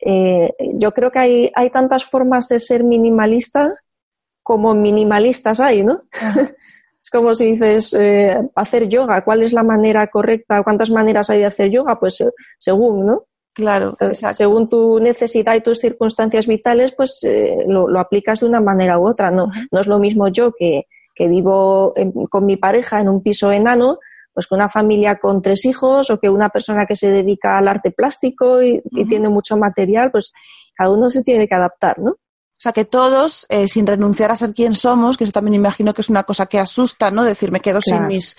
Eh, 0.00 0.52
yo 0.74 0.92
creo 0.92 1.10
que 1.10 1.18
hay, 1.18 1.50
hay 1.54 1.70
tantas 1.70 2.04
formas 2.04 2.48
de 2.48 2.60
ser 2.60 2.84
minimalistas 2.84 3.84
como 4.48 4.74
minimalistas 4.74 5.60
hay, 5.60 5.82
¿no? 5.82 6.04
Es 7.08 7.10
como 7.10 7.34
si 7.34 7.52
dices 7.52 7.94
eh, 7.94 8.36
hacer 8.54 8.86
yoga, 8.86 9.24
¿cuál 9.24 9.42
es 9.42 9.54
la 9.54 9.62
manera 9.62 10.08
correcta? 10.08 10.62
¿Cuántas 10.62 10.90
maneras 10.90 11.30
hay 11.30 11.38
de 11.38 11.46
hacer 11.46 11.70
yoga? 11.70 11.98
Pues 11.98 12.20
eh, 12.20 12.28
según, 12.58 13.06
¿no? 13.06 13.24
Claro, 13.54 13.96
eh, 13.98 14.14
según 14.14 14.68
tu 14.68 15.00
necesidad 15.00 15.54
y 15.54 15.62
tus 15.62 15.78
circunstancias 15.78 16.46
vitales, 16.46 16.92
pues 16.94 17.26
lo, 17.66 17.98
aplicas 17.98 18.40
de 18.40 18.46
una 18.46 18.60
manera 18.60 18.98
u 18.98 19.08
otra. 19.08 19.30
No, 19.30 19.46
no 19.72 19.80
es 19.80 19.86
lo 19.86 19.98
mismo 19.98 20.28
yo 20.28 20.52
que, 20.52 20.84
vivo 21.18 21.94
con 22.28 22.44
mi 22.44 22.58
pareja 22.58 23.00
en 23.00 23.08
un 23.08 23.22
piso 23.22 23.50
enano, 23.52 24.00
pues 24.34 24.46
con 24.46 24.58
una 24.58 24.68
familia 24.68 25.18
con 25.18 25.40
tres 25.40 25.64
hijos 25.64 26.10
o 26.10 26.20
que 26.20 26.28
una 26.28 26.50
persona 26.50 26.84
que 26.84 26.94
se 26.94 27.10
dedica 27.10 27.56
al 27.56 27.68
arte 27.68 27.90
plástico 27.90 28.62
y, 28.62 28.82
y 28.84 29.06
tiene 29.06 29.30
mucho 29.30 29.56
material, 29.56 30.10
pues 30.10 30.30
cada 30.74 30.92
uno 30.92 31.08
se 31.08 31.24
tiene 31.24 31.48
que 31.48 31.54
adaptar, 31.54 31.98
¿no? 32.00 32.18
O 32.58 32.60
sea, 32.60 32.72
que 32.72 32.84
todos, 32.84 33.46
eh, 33.50 33.68
sin 33.68 33.86
renunciar 33.86 34.32
a 34.32 34.36
ser 34.36 34.52
quien 34.52 34.74
somos, 34.74 35.16
que 35.16 35.22
eso 35.22 35.32
también 35.32 35.54
imagino 35.54 35.94
que 35.94 36.00
es 36.00 36.10
una 36.10 36.24
cosa 36.24 36.46
que 36.46 36.58
asusta, 36.58 37.08
¿no? 37.12 37.22
Decir, 37.22 37.52
me 37.52 37.60
quedo 37.60 37.80
sin 37.80 38.08
mis... 38.08 38.34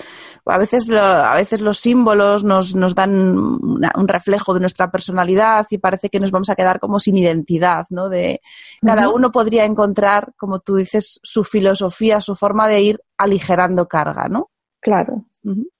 A 0.45 0.57
veces, 0.57 0.89
a 0.89 1.35
veces 1.35 1.61
los 1.61 1.79
símbolos 1.79 2.43
nos, 2.43 2.75
nos 2.75 2.95
dan 2.95 3.13
un 3.15 4.07
reflejo 4.09 4.53
de 4.53 4.59
nuestra 4.59 4.91
personalidad 4.91 5.65
y 5.69 5.77
parece 5.77 6.09
que 6.09 6.19
nos 6.19 6.31
vamos 6.31 6.49
a 6.49 6.55
quedar 6.55 6.81
como 6.81 6.99
sin 6.99 7.17
identidad, 7.17 7.85
¿no? 7.91 8.09
De, 8.09 8.41
cada 8.81 9.07
uno 9.07 9.31
podría 9.31 9.63
encontrar, 9.63 10.33
como 10.35 10.59
tú 10.59 10.75
dices, 10.75 11.21
su 11.23 11.45
filosofía, 11.45 12.19
su 12.19 12.35
forma 12.35 12.67
de 12.67 12.81
ir 12.81 13.01
aligerando 13.17 13.87
carga, 13.87 14.27
¿no? 14.27 14.49
Claro. 14.81 15.23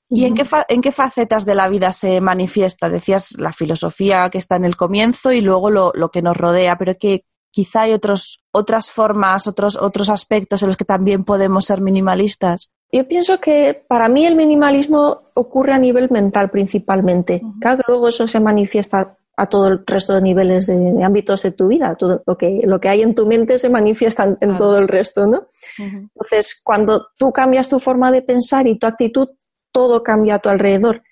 ¿Y 0.08 0.24
en 0.24 0.34
qué, 0.34 0.48
en 0.70 0.82
qué 0.82 0.94
facetas 0.94 1.44
de 1.44 1.56
la 1.56 1.68
vida 1.68 1.92
se 1.92 2.22
manifiesta? 2.22 2.90
Decías 2.90 3.34
la 3.38 3.52
filosofía 3.52 4.30
que 4.30 4.38
está 4.38 4.56
en 4.56 4.64
el 4.64 4.78
comienzo 4.78 5.34
y 5.34 5.42
luego 5.42 5.70
lo, 5.70 5.92
lo 5.94 6.10
que 6.10 6.22
nos 6.22 6.38
rodea, 6.38 6.78
pero 6.78 6.96
¿qué, 6.98 7.26
quizá 7.52 7.82
hay 7.82 7.94
otros, 7.94 8.44
otras 8.52 8.92
formas, 8.92 9.48
otros, 9.48 9.76
otros 9.76 10.10
aspectos 10.10 10.62
en 10.62 10.68
los 10.68 10.78
que 10.78 10.86
también 10.86 11.24
podemos 11.24 11.66
ser 11.66 11.82
minimalistas. 11.82 12.72
Yo 12.92 13.08
pienso 13.08 13.40
que 13.40 13.86
para 13.88 14.10
mí 14.10 14.26
el 14.26 14.36
minimalismo 14.36 15.32
ocurre 15.36 15.74
a 15.74 15.80
nivel 15.80 16.10
mental 16.10 16.50
principalmente. 16.50 17.42
Claro 17.62 17.78
que 17.78 17.84
luego 17.88 18.08
eso 18.08 18.28
se 18.28 18.40
manifiesta 18.40 19.16
a 19.40 19.46
todo 19.46 19.68
el 19.68 19.84
resto 19.86 20.14
de 20.16 20.22
niveles 20.22 20.68
de, 20.68 21.04
ámbitos 21.04 21.44
de 21.44 21.52
tu 21.52 21.68
vida. 21.68 21.96
Todo 21.96 22.22
lo 22.26 22.38
que, 22.38 22.62
lo 22.64 22.80
que 22.80 22.90
hay 22.90 23.04
en 23.04 23.16
tu 23.16 23.26
mente 23.26 23.58
se 23.58 23.70
manifiesta 23.70 24.38
en, 24.42 24.58
todo 24.58 24.78
el 24.78 24.88
resto, 24.88 25.26
¿no? 25.26 25.48
Entonces, 25.78 26.60
cuando 26.62 27.08
tú 27.18 27.32
cambias 27.32 27.70
tu 27.70 27.80
forma 27.80 28.12
de 28.12 28.22
pensar 28.22 28.68
y 28.68 28.78
tu 28.78 28.86
actitud, 28.86 29.30
todo 29.72 30.04
cambia 30.04 30.36
a 30.36 30.40
tu 30.40 30.50
alrededor. 30.50 31.04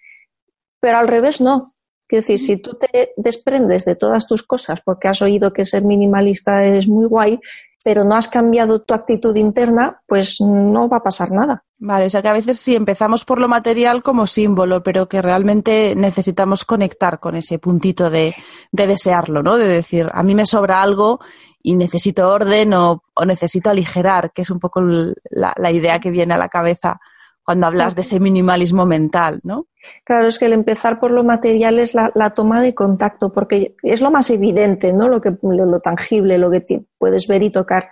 Pero 0.81 0.97
al 0.97 1.07
revés 1.07 1.39
no. 1.39 1.71
Es 2.09 2.27
decir, 2.27 2.39
si 2.39 2.57
tú 2.57 2.75
te 2.75 3.13
desprendes 3.17 3.85
de 3.85 3.95
todas 3.95 4.27
tus 4.27 4.43
cosas 4.43 4.81
porque 4.81 5.07
has 5.07 5.21
oído 5.21 5.51
que 5.51 5.65
ser 5.65 5.83
minimalista 5.83 6.65
es 6.65 6.87
muy 6.87 7.05
guay, 7.05 7.39
pero 7.83 8.03
no 8.03 8.15
has 8.15 8.27
cambiado 8.27 8.81
tu 8.81 8.93
actitud 8.93 9.35
interna, 9.35 10.01
pues 10.07 10.41
no 10.41 10.89
va 10.89 10.97
a 10.97 11.03
pasar 11.03 11.31
nada. 11.31 11.63
Vale, 11.79 12.05
o 12.05 12.09
sea 12.09 12.21
que 12.21 12.27
a 12.27 12.33
veces 12.33 12.59
sí 12.59 12.75
empezamos 12.75 13.23
por 13.23 13.39
lo 13.39 13.47
material 13.47 14.03
como 14.03 14.25
símbolo, 14.25 14.81
pero 14.81 15.07
que 15.07 15.21
realmente 15.21 15.95
necesitamos 15.95 16.65
conectar 16.65 17.19
con 17.19 17.35
ese 17.35 17.59
puntito 17.59 18.09
de, 18.09 18.35
desearlo, 18.71 19.43
¿no? 19.43 19.57
De 19.57 19.67
decir, 19.67 20.09
a 20.11 20.23
mí 20.23 20.33
me 20.33 20.45
sobra 20.45 20.81
algo 20.81 21.19
y 21.61 21.75
necesito 21.75 22.29
orden 22.29 22.73
o, 22.73 23.03
necesito 23.25 23.69
aligerar, 23.69 24.31
que 24.31 24.41
es 24.41 24.49
un 24.49 24.59
poco 24.59 24.81
la 24.81 25.71
idea 25.71 25.99
que 25.99 26.09
viene 26.09 26.33
a 26.33 26.37
la 26.37 26.49
cabeza 26.49 26.99
cuando 27.47 27.67
hablas 27.67 27.95
de 27.95 28.01
ese 28.01 28.19
minimalismo 28.19 28.85
mental, 28.85 29.39
¿no? 29.43 29.67
Claro, 30.03 30.27
es 30.27 30.37
que 30.37 30.47
el 30.47 30.51
empezar 30.51 30.99
por 30.99 31.11
lo 31.11 31.23
material 31.23 31.79
es 31.79 31.93
la, 31.93 32.33
toma 32.35 32.61
de 32.61 32.75
contacto, 32.75 33.31
porque 33.31 33.77
es 33.83 34.01
lo 34.01 34.11
más 34.11 34.29
evidente, 34.31 34.91
¿no? 34.91 35.07
Lo, 35.07 35.21
que, 35.21 35.33
lo, 35.41 35.79
tangible, 35.79 36.37
lo 36.37 36.51
que 36.51 36.83
puedes 36.97 37.25
ver 37.25 37.43
y 37.43 37.49
tocar. 37.49 37.89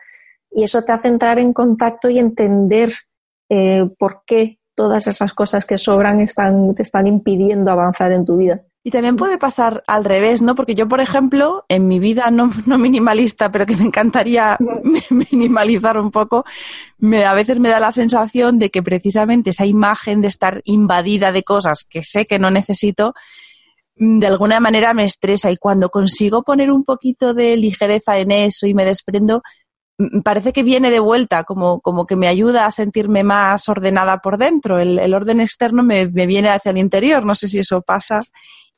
Y 0.51 0.65
eso 0.65 0.81
te 0.81 0.91
hace 0.91 1.07
entrar 1.07 1.39
en 1.39 1.53
contacto 1.53 2.09
y 2.09 2.19
entender 2.19 2.91
eh, 3.47 3.89
por 3.97 4.23
qué 4.27 4.59
todas 4.75 5.07
esas 5.07 5.31
cosas 5.31 5.65
que 5.65 5.77
sobran 5.77 6.19
están, 6.19 6.75
te 6.75 6.83
están 6.83 7.07
impidiendo 7.07 7.71
avanzar 7.71 8.11
en 8.11 8.25
tu 8.25 8.35
vida. 8.35 8.61
Y 8.87 8.91
también 8.91 9.15
puede 9.15 9.39
pasar 9.39 9.83
al 9.87 10.05
revés, 10.05 10.43
¿no? 10.43 10.53
Porque 10.53 10.75
yo, 10.75 10.87
por 10.87 11.01
ejemplo, 11.01 11.65
en 11.69 11.87
mi 11.87 11.97
vida 11.97 12.29
no, 12.29 12.51
no 12.67 12.77
minimalista, 12.77 13.51
pero 13.51 13.65
que 13.65 13.75
me 13.75 13.85
encantaría 13.85 14.59
minimalizar 15.09 15.97
un 15.97 16.11
poco, 16.11 16.45
me, 16.99 17.25
a 17.25 17.33
veces 17.33 17.59
me 17.59 17.69
da 17.69 17.79
la 17.79 17.91
sensación 17.91 18.59
de 18.59 18.69
que 18.69 18.83
precisamente 18.83 19.49
esa 19.49 19.65
imagen 19.65 20.21
de 20.21 20.27
estar 20.27 20.61
invadida 20.65 21.31
de 21.31 21.41
cosas 21.41 21.83
que 21.89 22.03
sé 22.03 22.25
que 22.25 22.37
no 22.37 22.51
necesito, 22.51 23.15
mm, 23.95 24.19
de 24.19 24.27
alguna 24.27 24.59
manera 24.59 24.93
me 24.93 25.05
estresa 25.05 25.49
y 25.49 25.57
cuando 25.57 25.89
consigo 25.89 26.43
poner 26.43 26.69
un 26.69 26.83
poquito 26.83 27.33
de 27.33 27.57
ligereza 27.57 28.19
en 28.19 28.29
eso 28.29 28.67
y 28.67 28.75
me 28.75 28.85
desprendo, 28.85 29.41
mm, 29.97 30.19
parece 30.21 30.53
que 30.53 30.61
viene 30.61 30.91
de 30.91 30.99
vuelta, 30.99 31.43
como, 31.43 31.81
como 31.81 32.05
que 32.05 32.15
me 32.15 32.27
ayuda 32.27 32.67
a 32.67 32.71
sentirme 32.71 33.23
más 33.23 33.67
ordenada 33.67 34.19
por 34.19 34.37
dentro. 34.37 34.77
El, 34.77 34.99
el 34.99 35.15
orden 35.15 35.41
externo 35.41 35.81
me, 35.81 36.07
me, 36.07 36.27
viene 36.27 36.49
hacia 36.49 36.69
el 36.69 36.77
interior. 36.77 37.25
No 37.25 37.33
sé 37.33 37.47
si 37.47 37.57
eso 37.57 37.81
pasa. 37.81 38.19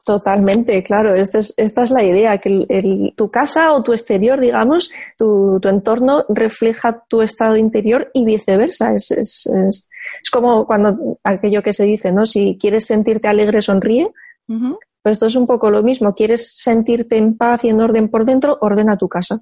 Totalmente, 0.08 0.82
claro. 0.84 1.16
Esta 1.16 1.40
es, 1.40 1.54
esta 1.58 1.84
es 1.84 1.92
la 1.92 2.02
idea, 2.02 2.38
que 2.38 3.14
tu 3.18 3.30
casa 3.30 3.74
o 3.74 3.84
tu 3.84 3.92
exterior, 3.92 4.40
digamos, 4.40 4.90
tu, 5.18 5.60
entorno 5.66 6.24
refleja 6.30 7.04
tu 7.10 7.22
estado 7.22 7.58
interior 7.58 8.10
y 8.14 8.24
viceversa. 8.24 8.96
Es, 8.96 9.12
es, 9.12 9.46
es, 9.48 10.32
como 10.32 10.66
cuando 10.66 11.18
aquello 11.26 11.62
que 11.62 11.74
se 11.74 11.84
dice, 11.84 12.14
¿no? 12.14 12.26
Si 12.26 12.58
quieres 12.58 12.86
sentirte 12.86 13.28
alegre, 13.28 13.62
sonríe. 13.62 14.10
Pues 14.48 15.18
esto 15.18 15.26
es 15.26 15.36
un 15.36 15.46
poco 15.46 15.70
lo 15.72 15.84
mismo. 15.84 16.16
Quieres 16.16 16.56
sentirte 16.56 17.18
en 17.18 17.36
paz 17.36 17.66
y 17.66 17.70
en 17.70 17.82
orden 17.82 18.08
por 18.08 18.24
dentro, 18.24 18.58
ordena 18.62 18.96
tu 18.96 19.10
casa. 19.10 19.42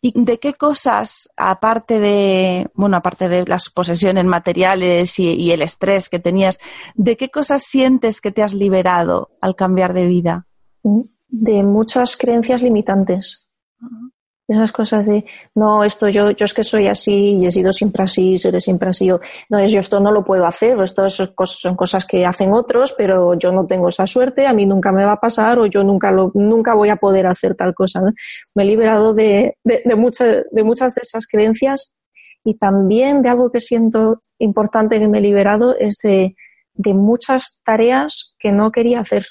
¿Y 0.00 0.12
de 0.14 0.38
qué 0.38 0.54
cosas, 0.54 1.30
aparte 1.36 2.00
de, 2.00 2.68
bueno, 2.74 2.96
aparte 2.96 3.28
de 3.28 3.44
las 3.46 3.70
posesiones 3.70 4.24
materiales 4.24 5.18
y, 5.18 5.50
el 5.50 5.62
estrés 5.62 6.08
que 6.08 6.18
tenías, 6.18 6.58
de 6.94 7.16
qué 7.16 7.30
cosas 7.30 7.62
sientes 7.62 8.20
que 8.20 8.32
te 8.32 8.42
has 8.42 8.54
liberado 8.54 9.30
al 9.40 9.56
cambiar 9.56 9.94
de 9.94 10.06
vida? 10.06 10.46
De 11.28 11.62
muchas 11.62 12.16
creencias 12.16 12.62
limitantes. 12.62 13.45
Esas 14.48 14.70
cosas 14.70 15.06
de, 15.06 15.24
no, 15.56 15.82
esto 15.82 16.08
yo, 16.08 16.30
yo 16.30 16.44
es 16.44 16.54
que 16.54 16.62
soy 16.62 16.86
así 16.86 17.36
y 17.36 17.46
he 17.46 17.50
sido 17.50 17.72
siempre 17.72 18.04
así, 18.04 18.38
seré 18.38 18.60
siempre 18.60 18.90
así. 18.90 19.10
O, 19.10 19.20
no, 19.50 19.64
yo 19.66 19.80
esto 19.80 19.98
no 19.98 20.12
lo 20.12 20.24
puedo 20.24 20.46
hacer, 20.46 20.80
esto 20.80 21.08
son 21.10 21.74
cosas 21.74 22.04
que 22.04 22.24
hacen 22.24 22.52
otros, 22.52 22.94
pero 22.96 23.34
yo 23.34 23.50
no 23.50 23.66
tengo 23.66 23.88
esa 23.88 24.06
suerte, 24.06 24.46
a 24.46 24.52
mí 24.52 24.64
nunca 24.64 24.92
me 24.92 25.04
va 25.04 25.12
a 25.12 25.20
pasar 25.20 25.58
o 25.58 25.66
yo 25.66 25.82
nunca, 25.82 26.12
lo, 26.12 26.30
nunca 26.34 26.74
voy 26.74 26.90
a 26.90 26.96
poder 26.96 27.26
hacer 27.26 27.56
tal 27.56 27.74
cosa. 27.74 28.02
Me 28.54 28.62
he 28.62 28.66
liberado 28.66 29.14
de, 29.14 29.56
de, 29.64 29.82
de, 29.84 29.94
muchas, 29.96 30.44
de 30.52 30.62
muchas 30.62 30.94
de 30.94 31.00
esas 31.02 31.26
creencias 31.26 31.94
y 32.44 32.54
también 32.54 33.22
de 33.22 33.28
algo 33.28 33.50
que 33.50 33.58
siento 33.58 34.20
importante 34.38 35.00
que 35.00 35.08
me 35.08 35.18
he 35.18 35.22
liberado 35.22 35.76
es 35.76 35.98
de, 36.04 36.36
de 36.74 36.94
muchas 36.94 37.60
tareas 37.64 38.36
que 38.38 38.52
no 38.52 38.70
quería 38.70 39.00
hacer. 39.00 39.26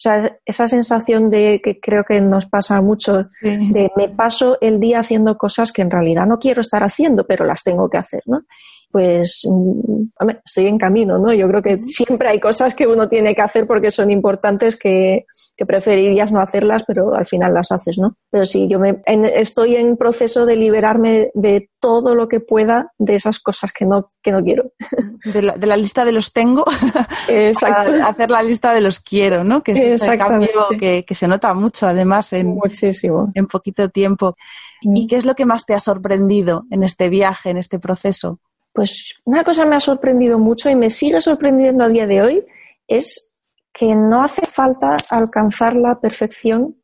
O 0.00 0.02
sea, 0.02 0.38
esa 0.46 0.66
sensación 0.66 1.28
de 1.28 1.60
que 1.62 1.78
creo 1.78 2.04
que 2.04 2.22
nos 2.22 2.46
pasa 2.46 2.80
mucho, 2.80 3.20
de 3.42 3.90
me 3.98 4.08
paso 4.08 4.56
el 4.62 4.80
día 4.80 5.00
haciendo 5.00 5.36
cosas 5.36 5.72
que 5.72 5.82
en 5.82 5.90
realidad 5.90 6.24
no 6.24 6.38
quiero 6.38 6.62
estar 6.62 6.82
haciendo, 6.82 7.26
pero 7.26 7.44
las 7.44 7.62
tengo 7.62 7.90
que 7.90 7.98
hacer, 7.98 8.22
¿no? 8.24 8.44
Pues 8.90 9.42
mm, 9.48 10.28
estoy 10.44 10.66
en 10.66 10.78
camino, 10.78 11.18
¿no? 11.18 11.32
Yo 11.32 11.46
creo 11.48 11.62
que 11.62 11.80
siempre 11.80 12.28
hay 12.28 12.40
cosas 12.40 12.74
que 12.74 12.86
uno 12.86 13.08
tiene 13.08 13.34
que 13.34 13.42
hacer 13.42 13.66
porque 13.66 13.90
son 13.90 14.10
importantes 14.10 14.76
que, 14.76 15.26
preferirías 15.66 16.32
no 16.32 16.40
hacerlas, 16.40 16.84
pero 16.86 17.14
al 17.14 17.26
final 17.26 17.52
las 17.52 17.70
haces, 17.70 17.98
¿no? 17.98 18.16
Pero 18.30 18.46
sí, 18.46 18.66
yo 18.66 18.78
me, 18.78 19.02
estoy 19.06 19.76
en 19.76 19.98
proceso 19.98 20.46
de 20.46 20.56
liberarme 20.56 21.30
de 21.34 21.68
todo 21.80 22.14
lo 22.14 22.28
que 22.28 22.40
pueda 22.40 22.92
de 22.96 23.16
esas 23.16 23.38
cosas 23.40 23.70
que 23.70 23.84
no, 23.84 24.08
que 24.22 24.32
no 24.32 24.42
quiero. 24.42 24.62
De 25.22 25.42
la, 25.42 25.52
de 25.52 25.66
la 25.66 25.76
lista 25.76 26.06
de 26.06 26.12
los 26.12 26.32
tengo 26.32 26.64
Exacto. 27.28 27.92
a 28.02 28.08
hacer 28.08 28.30
la 28.30 28.42
lista 28.42 28.72
de 28.72 28.80
los 28.80 29.00
quiero, 29.00 29.44
¿no? 29.44 29.62
Que 29.62 29.72
es 29.72 30.02
ese 30.02 30.16
cambio 30.16 30.48
que, 30.78 31.04
que, 31.06 31.14
se 31.14 31.28
nota 31.28 31.52
mucho, 31.52 31.86
además, 31.86 32.32
en, 32.32 32.54
Muchísimo. 32.54 33.30
en 33.34 33.46
poquito 33.46 33.90
tiempo. 33.90 34.34
Mm. 34.82 34.96
¿Y 34.96 35.06
qué 35.06 35.16
es 35.16 35.26
lo 35.26 35.34
que 35.34 35.44
más 35.44 35.66
te 35.66 35.74
ha 35.74 35.80
sorprendido 35.80 36.64
en 36.70 36.82
este 36.84 37.10
viaje, 37.10 37.50
en 37.50 37.58
este 37.58 37.78
proceso? 37.78 38.40
Pues 38.72 39.16
una 39.24 39.44
cosa 39.44 39.66
me 39.66 39.76
ha 39.76 39.80
sorprendido 39.80 40.38
mucho 40.38 40.70
y 40.70 40.76
me 40.76 40.90
sigue 40.90 41.20
sorprendiendo 41.20 41.84
a 41.84 41.88
día 41.88 42.06
de 42.06 42.22
hoy 42.22 42.46
es 42.86 43.32
que 43.72 43.94
no 43.94 44.22
hace 44.22 44.46
falta 44.46 44.96
alcanzar 45.10 45.76
la 45.76 46.00
perfección 46.00 46.76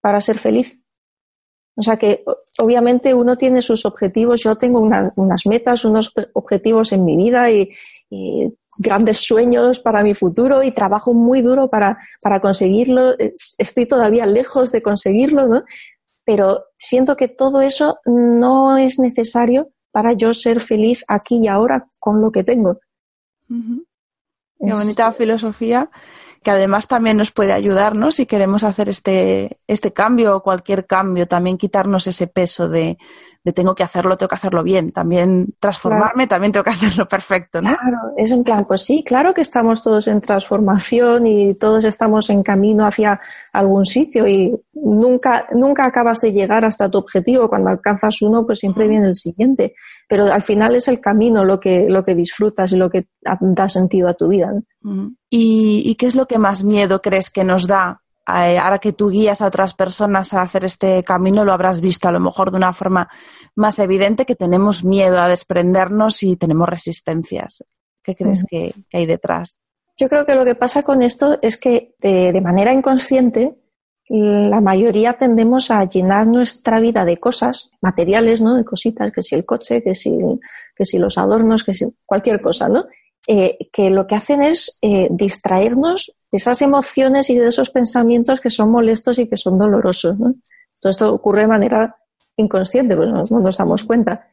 para 0.00 0.20
ser 0.20 0.38
feliz. 0.38 0.80
O 1.76 1.82
sea 1.82 1.96
que 1.96 2.24
obviamente 2.58 3.12
uno 3.12 3.36
tiene 3.36 3.60
sus 3.60 3.84
objetivos, 3.84 4.42
yo 4.42 4.56
tengo 4.56 4.80
unas 4.80 5.46
metas, 5.46 5.84
unos 5.84 6.12
objetivos 6.32 6.92
en 6.92 7.04
mi 7.04 7.16
vida 7.16 7.50
y, 7.50 7.70
grandes 8.78 9.18
sueños 9.18 9.80
para 9.80 10.02
mi 10.02 10.14
futuro 10.14 10.62
y 10.62 10.70
trabajo 10.70 11.14
muy 11.14 11.40
duro 11.40 11.70
para, 11.70 11.98
para 12.20 12.40
conseguirlo. 12.40 13.14
Estoy 13.58 13.86
todavía 13.86 14.26
lejos 14.26 14.70
de 14.70 14.82
conseguirlo, 14.82 15.46
¿no? 15.46 15.64
Pero 16.24 16.66
siento 16.76 17.16
que 17.16 17.28
todo 17.28 17.62
eso 17.62 17.98
no 18.04 18.76
es 18.76 18.98
necesario 18.98 19.70
para 19.96 20.12
yo 20.12 20.34
ser 20.34 20.60
feliz 20.60 21.06
aquí 21.08 21.38
y 21.42 21.48
ahora 21.48 21.88
con 21.98 22.20
lo 22.20 22.30
que 22.30 22.44
tengo. 22.44 22.80
Qué 23.48 24.74
bonita 24.74 25.10
filosofía 25.14 25.88
que 26.42 26.50
además 26.50 26.86
también 26.86 27.16
nos 27.16 27.32
puede 27.32 27.54
ayudar, 27.54 27.94
¿no? 27.94 28.10
Si 28.10 28.26
queremos 28.26 28.62
hacer 28.62 28.90
este, 28.90 29.58
este 29.66 29.94
cambio 29.94 30.36
o 30.36 30.42
cualquier 30.42 30.86
cambio, 30.86 31.26
también 31.26 31.56
quitarnos 31.56 32.06
ese 32.08 32.26
peso 32.26 32.68
de, 32.68 32.98
de 33.46 33.52
tengo 33.52 33.76
que 33.76 33.84
hacerlo, 33.84 34.16
tengo 34.16 34.28
que 34.28 34.34
hacerlo 34.34 34.64
bien. 34.64 34.90
También 34.90 35.54
transformarme, 35.60 36.26
también 36.26 36.50
tengo 36.50 36.64
que 36.64 36.70
hacerlo 36.70 37.06
perfecto, 37.06 37.62
¿no? 37.62 37.76
Claro, 37.76 37.98
es 38.16 38.32
en 38.32 38.42
plan, 38.42 38.64
pues 38.64 38.82
sí, 38.82 39.04
claro 39.06 39.32
que 39.32 39.40
estamos 39.40 39.84
todos 39.84 40.08
en 40.08 40.20
transformación 40.20 41.28
y 41.28 41.54
todos 41.54 41.84
estamos 41.84 42.28
en 42.30 42.42
camino 42.42 42.84
hacia 42.84 43.20
algún 43.52 43.86
sitio 43.86 44.26
y 44.26 44.52
nunca, 44.74 45.46
nunca 45.52 45.86
acabas 45.86 46.20
de 46.22 46.32
llegar 46.32 46.64
hasta 46.64 46.90
tu 46.90 46.98
objetivo. 46.98 47.48
Cuando 47.48 47.70
alcanzas 47.70 48.20
uno, 48.20 48.44
pues 48.44 48.58
siempre 48.58 48.88
viene 48.88 49.06
el 49.06 49.14
siguiente. 49.14 49.74
Pero 50.08 50.24
al 50.24 50.42
final 50.42 50.74
es 50.74 50.88
el 50.88 51.00
camino 51.00 51.44
lo 51.44 51.60
que, 51.60 51.86
lo 51.88 52.04
que 52.04 52.16
disfrutas 52.16 52.72
y 52.72 52.76
lo 52.76 52.90
que 52.90 53.06
da 53.22 53.68
sentido 53.68 54.08
a 54.08 54.14
tu 54.14 54.26
vida. 54.26 54.52
¿Y, 55.30 55.82
¿Y 55.86 55.94
qué 55.94 56.06
es 56.06 56.16
lo 56.16 56.26
que 56.26 56.38
más 56.38 56.64
miedo 56.64 57.00
crees 57.00 57.30
que 57.30 57.44
nos 57.44 57.68
da 57.68 58.02
ahora 58.26 58.78
que 58.78 58.92
tú 58.92 59.08
guías 59.08 59.40
a 59.40 59.46
otras 59.46 59.72
personas 59.72 60.34
a 60.34 60.42
hacer 60.42 60.64
este 60.64 61.02
camino, 61.04 61.44
lo 61.44 61.52
habrás 61.52 61.80
visto 61.80 62.08
a 62.08 62.12
lo 62.12 62.20
mejor 62.20 62.50
de 62.50 62.56
una 62.56 62.72
forma 62.72 63.08
más 63.54 63.78
evidente 63.78 64.26
que 64.26 64.34
tenemos 64.34 64.84
miedo 64.84 65.20
a 65.20 65.28
desprendernos 65.28 66.22
y 66.22 66.36
tenemos 66.36 66.68
resistencias. 66.68 67.64
¿Qué 68.02 68.14
crees 68.14 68.44
que, 68.48 68.74
hay 68.92 69.06
detrás? 69.06 69.60
Yo 69.96 70.08
creo 70.08 70.26
que 70.26 70.34
lo 70.34 70.44
que 70.44 70.54
pasa 70.54 70.82
con 70.82 71.02
esto 71.02 71.38
es 71.40 71.56
que 71.56 71.94
de, 72.00 72.40
manera 72.40 72.72
inconsciente 72.72 73.56
la 74.08 74.60
mayoría 74.60 75.14
tendemos 75.14 75.70
a 75.70 75.84
llenar 75.84 76.28
nuestra 76.28 76.78
vida 76.78 77.04
de 77.04 77.16
cosas 77.16 77.70
materiales, 77.82 78.42
¿no? 78.42 78.54
De 78.54 78.64
cositas, 78.64 79.10
que 79.12 79.22
si 79.22 79.34
el 79.34 79.44
coche, 79.44 79.82
que 79.82 79.94
si, 79.96 80.16
que 80.76 80.84
si 80.84 80.98
los 80.98 81.18
adornos, 81.18 81.64
que 81.64 81.72
si 81.72 81.86
cualquier 82.06 82.40
cosa, 82.40 82.68
¿no? 82.68 82.84
Eh, 83.26 83.58
que 83.72 83.90
lo 83.90 84.06
que 84.06 84.14
hacen 84.14 84.42
es 84.42 84.78
eh, 84.82 85.08
distraernos 85.10 86.14
esas 86.36 86.62
emociones 86.62 87.30
y 87.30 87.38
de 87.38 87.48
esos 87.48 87.70
pensamientos 87.70 88.40
que 88.40 88.50
son 88.50 88.70
molestos 88.70 89.18
y 89.18 89.28
que 89.28 89.36
son 89.36 89.58
dolorosos. 89.58 90.16
Todo 90.80 90.90
esto 90.90 91.12
ocurre 91.12 91.42
de 91.42 91.48
manera 91.48 91.96
inconsciente, 92.36 92.96
pues 92.96 93.08
no, 93.08 93.40
nos 93.40 93.56
damos 93.56 93.84
cuenta. 93.84 94.28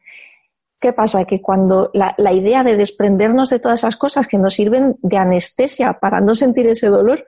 ¿Qué 0.80 0.92
pasa? 0.92 1.24
Que 1.24 1.40
cuando 1.40 1.90
la, 1.94 2.14
la, 2.18 2.32
idea 2.32 2.62
de 2.62 2.76
desprendernos 2.76 3.48
de 3.50 3.58
todas 3.58 3.80
esas 3.80 3.96
cosas 3.96 4.26
que 4.26 4.38
nos 4.38 4.54
sirven 4.54 4.96
de 5.02 5.16
anestesia 5.16 5.98
para 5.98 6.20
no 6.20 6.34
sentir 6.34 6.66
ese 6.66 6.88
dolor, 6.88 7.24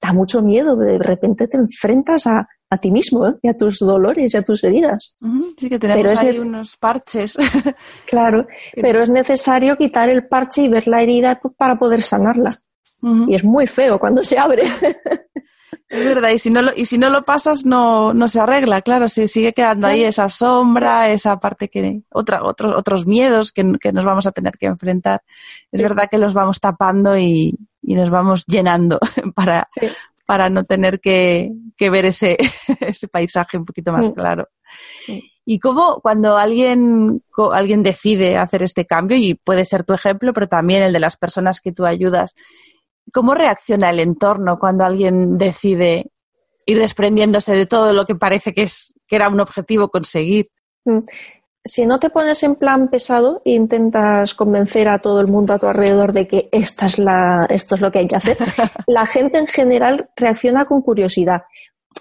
da 0.00 0.12
mucho 0.12 0.42
miedo. 0.42 0.76
De 0.76 0.98
repente 0.98 1.48
te 1.48 1.56
enfrentas 1.56 2.26
a, 2.26 2.48
a 2.70 2.78
ti 2.78 2.90
mismo 2.90 3.26
¿eh? 3.26 3.34
y 3.42 3.48
a 3.48 3.56
tus 3.56 3.80
dolores 3.80 4.32
y 4.32 4.36
a 4.36 4.42
tus 4.42 4.62
heridas. 4.62 5.12
Sí, 5.58 5.68
que 5.68 5.78
tenemos 5.78 6.20
ahí 6.20 6.38
unos 6.38 6.76
parches. 6.76 7.36
claro, 8.06 8.46
pero 8.80 9.02
es 9.02 9.10
necesario 9.10 9.76
quitar 9.76 10.08
el 10.08 10.26
parche 10.26 10.62
y 10.62 10.68
ver 10.68 10.86
la 10.86 11.02
herida 11.02 11.40
para 11.56 11.76
poder 11.76 12.00
sanarla. 12.00 12.50
Y 13.02 13.34
es 13.34 13.44
muy 13.44 13.66
feo 13.66 13.98
cuando 13.98 14.22
se 14.22 14.38
abre. 14.38 14.64
Es 15.88 16.04
verdad, 16.04 16.30
y 16.30 16.38
si 16.38 16.50
no 16.50 16.62
lo, 16.62 16.70
y 16.76 16.86
si 16.86 16.98
no 16.98 17.10
lo 17.10 17.24
pasas 17.24 17.64
no, 17.64 18.14
no 18.14 18.28
se 18.28 18.38
arregla, 18.38 18.80
claro, 18.80 19.08
si 19.08 19.26
sigue 19.26 19.52
quedando 19.52 19.88
ahí 19.88 20.04
esa 20.04 20.28
sombra, 20.28 21.10
esa 21.10 21.40
parte 21.40 21.68
que, 21.68 22.02
otra, 22.12 22.44
otros, 22.44 22.74
otros 22.76 23.06
miedos 23.06 23.50
que, 23.50 23.64
nos 23.64 24.04
vamos 24.04 24.24
a 24.24 24.30
tener 24.30 24.52
que 24.56 24.66
enfrentar. 24.66 25.22
Es 25.72 25.82
verdad 25.82 26.08
que 26.08 26.18
los 26.18 26.32
vamos 26.32 26.60
tapando 26.60 27.18
y, 27.18 27.58
y 27.82 27.94
nos 27.94 28.08
vamos 28.08 28.46
llenando 28.46 29.00
para, 29.34 29.66
para 30.26 30.48
no 30.48 30.62
tener 30.62 31.00
que, 31.00 31.50
ver 31.76 32.06
ese, 32.06 32.36
ese, 32.80 33.08
paisaje 33.08 33.56
un 33.56 33.64
poquito 33.64 33.90
más 33.90 34.12
claro. 34.12 34.48
Y 35.44 35.58
cómo 35.58 35.98
cuando 36.00 36.36
alguien, 36.36 37.24
alguien 37.52 37.82
decide 37.82 38.36
hacer 38.36 38.62
este 38.62 38.86
cambio, 38.86 39.16
y 39.16 39.34
puede 39.34 39.64
ser 39.64 39.82
tu 39.82 39.92
ejemplo, 39.92 40.32
pero 40.32 40.46
también 40.46 40.84
el 40.84 40.92
de 40.92 41.00
las 41.00 41.16
personas 41.16 41.60
que 41.60 41.72
tú 41.72 41.84
ayudas, 41.84 42.36
¿cómo 43.12 43.34
reacciona 43.34 43.90
el 43.90 44.00
entorno 44.00 44.58
cuando 44.58 44.84
alguien 44.84 45.38
decide 45.38 46.10
ir 46.66 46.78
desprendiéndose 46.78 47.54
de 47.54 47.66
todo 47.66 47.92
lo 47.92 48.06
que 48.06 48.14
parece 48.14 48.52
que, 48.52 48.62
es, 48.62 48.94
que 49.06 49.16
era 49.16 49.28
un 49.28 49.40
objetivo 49.40 49.88
conseguir? 49.88 50.46
Mm. 50.84 51.00
Si 51.62 51.84
no 51.84 51.98
te 51.98 52.08
pones 52.08 52.42
en 52.42 52.54
plan 52.54 52.88
pesado 52.88 53.42
e 53.44 53.52
intentas 53.52 54.32
convencer 54.34 54.88
a 54.88 54.98
todo 54.98 55.20
el 55.20 55.28
mundo 55.28 55.52
a 55.52 55.58
tu 55.58 55.66
alrededor 55.66 56.14
de 56.14 56.26
que 56.26 56.48
esta 56.52 56.86
es 56.86 56.98
la, 56.98 57.46
esto 57.50 57.74
es 57.74 57.82
lo 57.82 57.92
que 57.92 57.98
hay 57.98 58.06
que 58.06 58.16
hacer, 58.16 58.38
la 58.86 59.04
gente 59.04 59.38
en 59.38 59.46
general 59.46 60.08
reacciona 60.16 60.64
con 60.64 60.80
curiosidad, 60.80 61.42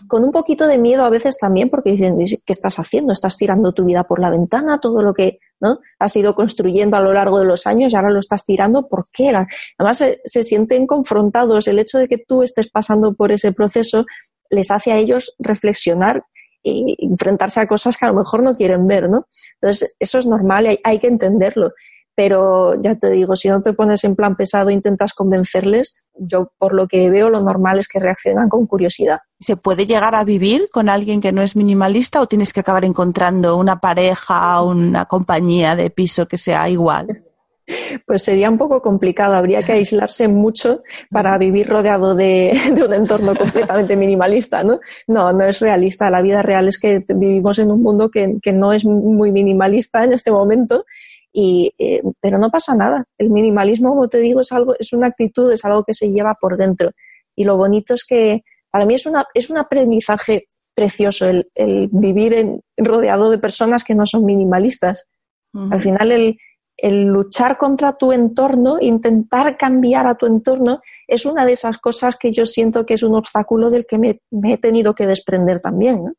con 0.08 0.24
un 0.24 0.32
poquito 0.32 0.68
de 0.68 0.78
miedo 0.78 1.04
a 1.04 1.10
veces 1.10 1.38
también, 1.38 1.70
porque 1.70 1.92
dicen, 1.92 2.18
¿qué 2.18 2.54
estás 2.54 2.80
haciendo? 2.80 3.14
Estás 3.14 3.38
tirando 3.38 3.74
tu 3.74 3.86
vida 3.86 4.04
por 4.04 4.20
la 4.20 4.30
ventana, 4.30 4.80
todo 4.80 5.02
lo 5.02 5.14
que 5.14 5.40
¿no? 5.60 5.80
has 6.00 6.16
ido 6.16 6.36
construyendo 6.36 6.98
a 6.98 7.02
lo 7.02 7.14
largo 7.14 7.40
de 7.40 7.46
los 7.46 7.68
años 7.68 7.94
y 7.94 7.96
ahora 7.96 8.12
lo 8.12 8.20
estás 8.20 8.46
tirando, 8.46 8.88
¿por 8.88 9.06
qué? 9.12 9.30
Además, 9.78 9.98
se, 9.98 10.22
se 10.26 10.44
sienten 10.44 10.88
confrontados. 10.88 11.68
El 11.68 11.80
hecho 11.80 11.98
de 11.98 12.08
que 12.08 12.18
tú 12.18 12.44
estés 12.44 12.70
pasando 12.70 13.14
por 13.14 13.32
ese 13.32 13.52
proceso 13.52 14.06
les 14.50 14.72
hace 14.72 14.92
a 14.92 14.98
ellos 14.98 15.36
reflexionar 15.40 16.24
y 16.64 16.96
enfrentarse 17.00 17.60
a 17.60 17.68
cosas 17.68 17.98
que 17.98 18.06
a 18.06 18.10
lo 18.10 18.16
mejor 18.16 18.44
no 18.44 18.56
quieren 18.56 18.86
ver, 18.88 19.10
¿no? 19.10 19.28
Entonces, 19.62 19.96
eso 20.00 20.18
es 20.18 20.26
normal 20.26 20.66
y 20.66 20.80
hay, 20.84 21.00
que 21.00 21.08
entenderlo. 21.08 21.72
Pero 22.20 22.76
ya 22.82 22.96
te 22.96 23.10
digo, 23.12 23.34
si 23.38 23.48
no 23.48 23.62
te 23.62 23.72
pones 23.72 24.04
en 24.04 24.14
plan 24.14 24.36
pesado 24.36 24.72
e 24.72 24.74
intentas 24.74 25.14
convencerles, 25.14 25.96
yo 26.16 26.52
por 26.58 26.74
lo 26.74 26.86
que 26.86 27.10
veo 27.10 27.30
lo 27.30 27.40
normal 27.40 27.80
es 27.80 27.88
que 27.88 27.98
reaccionan 27.98 28.50
con 28.50 28.68
curiosidad. 28.68 29.20
¿Se 29.40 29.56
puede 29.56 29.88
llegar 29.88 30.16
a 30.16 30.26
vivir 30.26 30.68
con 30.70 30.90
alguien 30.90 31.22
que 31.22 31.32
no 31.32 31.42
es 31.42 31.56
minimalista 31.56 32.20
o 32.20 32.28
tienes 32.28 32.52
que 32.52 32.60
acabar 32.60 32.84
encontrando 32.84 33.56
una 33.56 33.80
pareja 33.80 34.62
o 34.62 34.72
una 34.72 35.06
compañía 35.06 35.78
de 35.78 35.92
piso 35.92 36.28
que 36.28 36.38
sea 36.38 36.68
igual? 36.68 37.24
pues 38.06 38.24
sería 38.24 38.50
un 38.50 38.58
poco 38.58 38.82
complicado. 38.82 39.36
Habría 39.36 39.62
que 39.62 39.74
aislarse 39.74 40.28
mucho 40.28 40.82
para 41.10 41.38
vivir 41.38 41.68
rodeado 41.68 42.16
de, 42.16 42.58
un 42.86 42.94
entorno 42.94 43.36
completamente 43.36 43.96
minimalista, 43.96 44.64
¿no? 44.64 44.80
No, 45.08 45.32
no 45.34 45.46
es 45.46 45.60
realista. 45.60 46.10
La 46.10 46.22
vida 46.22 46.42
real 46.42 46.68
es 46.68 46.80
que 46.80 47.04
vivimos 47.08 47.60
en 47.60 47.72
un 47.72 47.82
mundo 47.82 48.10
que, 48.10 48.40
no 48.54 48.74
es 48.74 48.84
muy 48.84 49.32
minimalista 49.32 50.04
en 50.04 50.14
este 50.14 50.32
momento. 50.32 50.86
Y, 51.32 51.74
eh, 51.78 52.02
pero 52.20 52.38
no 52.38 52.50
pasa 52.50 52.76
nada. 52.76 53.06
El 53.18 53.30
minimalismo, 53.30 53.90
como 53.90 54.08
te 54.08 54.20
digo, 54.20 54.42
es 54.42 54.52
algo, 54.52 54.74
es 54.78 54.94
una 54.94 55.08
actitud, 55.08 55.52
es 55.52 55.64
algo 55.66 55.84
que 55.84 55.94
se 55.94 56.12
lleva 56.12 56.36
por 56.40 56.58
dentro. 56.58 56.92
Y 57.36 57.44
lo 57.44 57.58
bonito 57.58 57.94
es 57.94 58.06
que 58.06 58.44
para 58.72 58.86
mí 58.86 58.96
es, 58.96 59.06
una, 59.06 59.26
es 59.34 59.50
un 59.50 59.58
aprendizaje 59.58 60.48
precioso 60.76 61.28
el, 61.28 61.90
vivir 61.92 62.62
rodeado 62.78 63.30
de 63.30 63.38
personas 63.38 63.84
que 63.84 63.96
no 63.96 64.06
son 64.06 64.26
minimalistas. 64.26 65.08
Al 65.54 65.82
final, 65.82 66.12
el, 66.12 66.38
el 66.82 67.04
luchar 67.04 67.58
contra 67.58 67.94
tu 67.94 68.12
entorno, 68.12 68.78
intentar 68.80 69.58
cambiar 69.58 70.08
a 70.08 70.16
tu 70.16 70.26
entorno, 70.26 70.82
es 71.08 71.26
una 71.26 71.46
de 71.46 71.54
esas 71.54 71.78
cosas 71.78 72.16
que 72.16 72.32
yo 72.32 72.46
siento 72.46 72.86
que 72.86 72.94
es 72.94 73.04
un 73.04 73.16
obstáculo 73.16 73.70
del 73.70 73.86
que 73.86 73.98
me, 73.98 74.22
he 74.52 74.58
tenido 74.58 74.96
que 74.96 75.08
desprender 75.08 75.60
también. 75.60 76.14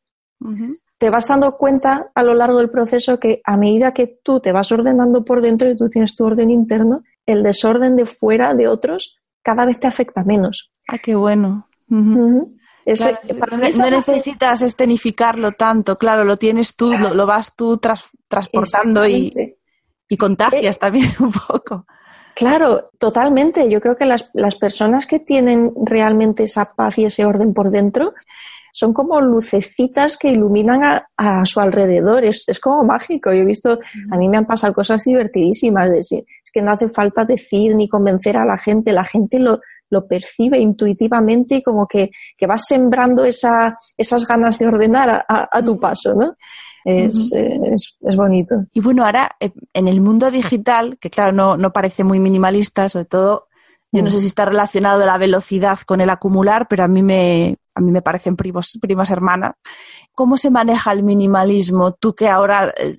Te 0.97 1.09
vas 1.09 1.27
dando 1.27 1.57
cuenta 1.57 2.11
a 2.13 2.23
lo 2.23 2.33
largo 2.33 2.57
del 2.57 2.69
proceso 2.69 3.19
que 3.19 3.41
a 3.43 3.57
medida 3.57 3.93
que 3.93 4.19
tú 4.23 4.39
te 4.39 4.51
vas 4.51 4.71
ordenando 4.71 5.23
por 5.23 5.41
dentro 5.41 5.69
y 5.69 5.77
tú 5.77 5.89
tienes 5.89 6.15
tu 6.15 6.25
orden 6.25 6.51
interno, 6.51 7.03
el 7.25 7.43
desorden 7.43 7.95
de 7.95 8.05
fuera 8.05 8.53
de 8.53 8.67
otros 8.67 9.17
cada 9.43 9.65
vez 9.65 9.79
te 9.79 9.87
afecta 9.87 10.23
menos. 10.23 10.71
Ah, 10.87 10.97
qué 10.97 11.15
bueno. 11.15 11.67
no, 11.87 12.49
necesitas 13.89 14.61
escenificarlo 14.61 15.53
tanto, 15.53 15.97
claro, 15.97 16.23
lo 16.23 16.37
tienes 16.37 16.75
tú, 16.75 16.93
lo, 16.93 17.25
vas 17.25 17.55
tú 17.55 17.79
transportando 18.27 19.07
y 19.07 19.33
y 20.11 20.17
contagias 20.17 20.75
eh, 20.75 20.79
también 20.79 21.09
un 21.19 21.31
poco. 21.31 21.87
Claro, 22.35 22.91
totalmente. 22.99 23.69
Yo 23.69 23.81
creo 23.81 23.95
que 23.95 24.05
las, 24.05 24.29
las, 24.33 24.55
personas 24.55 25.07
que 25.07 25.19
tienen 25.19 25.73
realmente 25.83 26.43
esa 26.43 26.73
paz 26.73 26.97
y 26.97 27.05
ese 27.05 27.25
orden 27.25 27.53
por 27.53 27.71
dentro 27.71 28.13
son 28.71 28.93
como 28.93 29.19
lucecitas 29.21 30.17
que 30.17 30.29
iluminan 30.29 31.03
a, 31.17 31.45
su 31.45 31.59
alrededor. 31.59 32.23
Es, 32.23 32.43
es, 32.47 32.59
como 32.59 32.83
mágico. 32.83 33.31
Yo 33.31 33.41
he 33.41 33.45
visto, 33.45 33.79
a 34.11 34.17
mí 34.17 34.29
me 34.29 34.37
han 34.37 34.45
pasado 34.45 34.73
cosas 34.73 35.03
divertidísimas. 35.03 35.89
De 35.89 35.97
decir, 35.97 36.19
es 36.43 36.51
que 36.51 36.61
no 36.61 36.71
hace 36.71 36.89
falta 36.89 37.25
decir 37.25 37.75
ni 37.75 37.87
convencer 37.87 38.37
a 38.37 38.45
la 38.45 38.57
gente. 38.57 38.91
La 38.91 39.05
gente 39.05 39.39
lo, 39.39 39.59
lo 39.89 40.07
percibe 40.07 40.59
intuitivamente 40.59 41.55
y 41.55 41.63
como 41.63 41.87
que, 41.87 42.11
que 42.37 42.47
vas 42.47 42.65
sembrando 42.67 43.25
esa, 43.25 43.77
esas 43.97 44.27
ganas 44.27 44.57
de 44.59 44.67
ordenar 44.67 45.25
a, 45.27 45.49
a 45.51 45.63
tu 45.63 45.77
paso, 45.77 46.15
¿no? 46.15 46.35
es, 46.85 47.31
es, 47.33 47.97
es, 48.01 48.15
bonito. 48.15 48.55
Y 48.73 48.81
bueno, 48.81 49.05
ahora 49.05 49.31
eh, 49.39 49.51
en 49.73 49.87
el 49.87 50.01
mundo 50.01 50.31
digital, 50.31 50.97
que 50.99 51.09
claro, 51.09 51.31
no, 51.31 51.57
no 51.57 51.71
parece 51.71 52.03
muy 52.03 52.19
minimalista, 52.19 52.89
sobre 52.89 53.05
todo 53.05 53.47
Yo 53.91 54.01
no 54.01 54.09
sé 54.09 54.19
si 54.19 54.27
está 54.27 54.45
relacionado 54.45 55.05
la 55.05 55.17
velocidad 55.17 55.79
con 55.85 56.01
el 56.01 56.09
acumular, 56.09 56.67
pero 56.67 56.83
a 56.83 56.87
mí 56.87 57.03
me, 57.03 57.57
a 57.73 57.81
mí 57.81 57.91
me 57.91 58.01
parecen 58.01 58.35
primos, 58.35 58.77
primas 58.81 59.09
hermanas. 59.09 59.53
¿Cómo 60.13 60.37
se 60.37 60.51
maneja 60.51 60.91
el 60.91 61.03
minimalismo? 61.03 61.93
Tú 61.93 62.13
que 62.13 62.27
ahora 62.27 62.73
eh, 62.77 62.97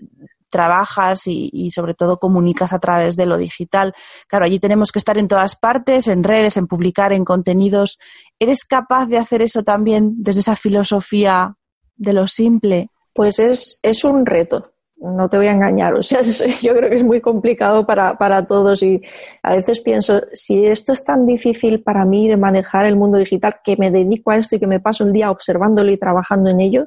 trabajas 0.53 1.23
y, 1.27 1.71
sobre 1.71 1.95
todo 1.95 2.19
comunicas 2.19 2.73
a 2.73 2.79
través 2.79 3.17
de 3.17 3.27
lo 3.27 3.39
digital. 3.39 3.95
Claro, 4.29 4.45
allí 4.45 4.59
tenemos 4.61 4.93
que 4.93 4.99
estar 4.99 5.17
en 5.17 5.27
todas 5.27 5.57
partes, 5.57 6.09
en 6.09 6.23
redes, 6.23 6.59
en 6.59 6.67
publicar, 6.67 7.13
en 7.13 7.25
contenidos. 7.25 7.99
¿Eres 8.39 8.65
capaz 8.65 9.07
de 9.07 9.19
hacer 9.19 9.41
eso 9.41 9.63
también 9.63 10.13
desde 10.19 10.41
esa 10.41 10.55
filosofía 10.55 11.57
de 11.97 12.13
lo 12.13 12.27
simple? 12.27 12.89
Pues 13.15 13.39
es, 13.39 13.79
es 13.83 14.05
un 14.05 14.27
reto 14.27 14.72
no 15.03 15.29
te 15.29 15.37
voy 15.37 15.47
a 15.47 15.53
engañar, 15.53 15.95
o 15.97 16.03
sea, 16.03 16.21
yo 16.23 16.75
creo 16.75 16.91
que 16.91 16.97
es 16.97 17.05
muy 17.05 17.21
complicado 17.21 17.87
para, 17.87 18.17
para, 18.19 18.47
todos 18.47 18.83
y 18.83 19.01
a 19.43 19.55
veces 19.55 19.81
pienso, 19.81 20.21
si 20.33 20.67
esto 20.67 20.93
es 20.93 21.05
tan 21.05 21.27
difícil 21.27 21.83
para 21.83 22.05
mí 22.05 22.29
de 22.29 22.37
manejar 22.37 22.87
el 22.87 22.97
mundo 22.97 23.19
digital, 23.19 23.57
que 23.65 23.77
me 23.77 23.91
dedico 23.91 24.31
a 24.31 24.37
esto 24.37 24.57
y 24.57 24.61
que 24.61 24.67
me 24.67 24.81
paso 24.81 25.05
el 25.05 25.13
día 25.13 25.31
observándolo 25.31 25.91
y 25.91 25.99
trabajando 25.99 26.51
en 26.51 26.61
ello, 26.61 26.87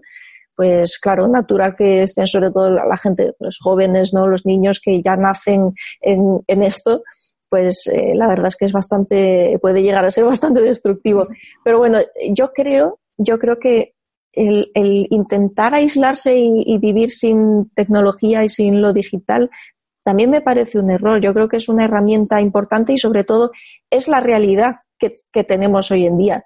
pues 0.56 1.00
claro, 1.00 1.28
natural 1.28 1.76
que 1.76 2.04
estén 2.04 2.28
sobre 2.28 2.52
todo 2.52 2.70
la 2.70 2.98
gente, 2.98 3.34
los 3.40 3.58
jóvenes, 3.62 4.14
¿no? 4.14 4.28
los 4.28 4.46
niños 4.46 4.80
que 4.80 5.02
ya 5.02 5.16
nacen 5.16 5.74
en, 6.00 6.42
en 6.48 6.64
esto, 6.64 7.04
pues 7.50 7.88
eh, 7.88 8.14
la 8.16 8.28
verdad 8.28 8.48
es 8.48 8.56
que 8.56 8.66
es 8.66 8.74
bastante, 8.74 9.58
puede 9.62 9.82
llegar 9.82 10.06
a 10.06 10.12
ser 10.12 10.24
bastante 10.26 10.62
destructivo. 10.62 11.28
Pero 11.64 11.80
bueno, 11.80 12.00
yo 12.32 12.52
creo, 12.54 13.00
yo 13.18 13.38
creo 13.40 13.60
que 13.60 13.95
el, 14.36 15.08
intentar 15.10 15.74
aislarse 15.74 16.38
y, 16.38 16.78
vivir 16.78 17.10
sin 17.10 17.70
tecnología 17.70 18.44
y 18.44 18.50
sin 18.50 18.82
lo 18.82 18.94
digital 18.94 19.50
también 20.04 20.30
me 20.30 20.42
parece 20.42 20.78
un 20.78 20.92
error. 20.92 21.20
Yo 21.20 21.34
creo 21.34 21.50
que 21.50 21.58
es 21.58 21.68
una 21.68 21.86
herramienta 21.86 22.40
importante 22.40 22.94
y 22.94 23.00
sobre 23.00 23.24
todo 23.24 23.52
es 23.90 24.08
la 24.08 24.20
realidad 24.20 24.76
que, 25.00 25.16
que 25.32 25.44
tenemos 25.44 25.90
hoy 25.90 26.06
en 26.06 26.18
día. 26.18 26.44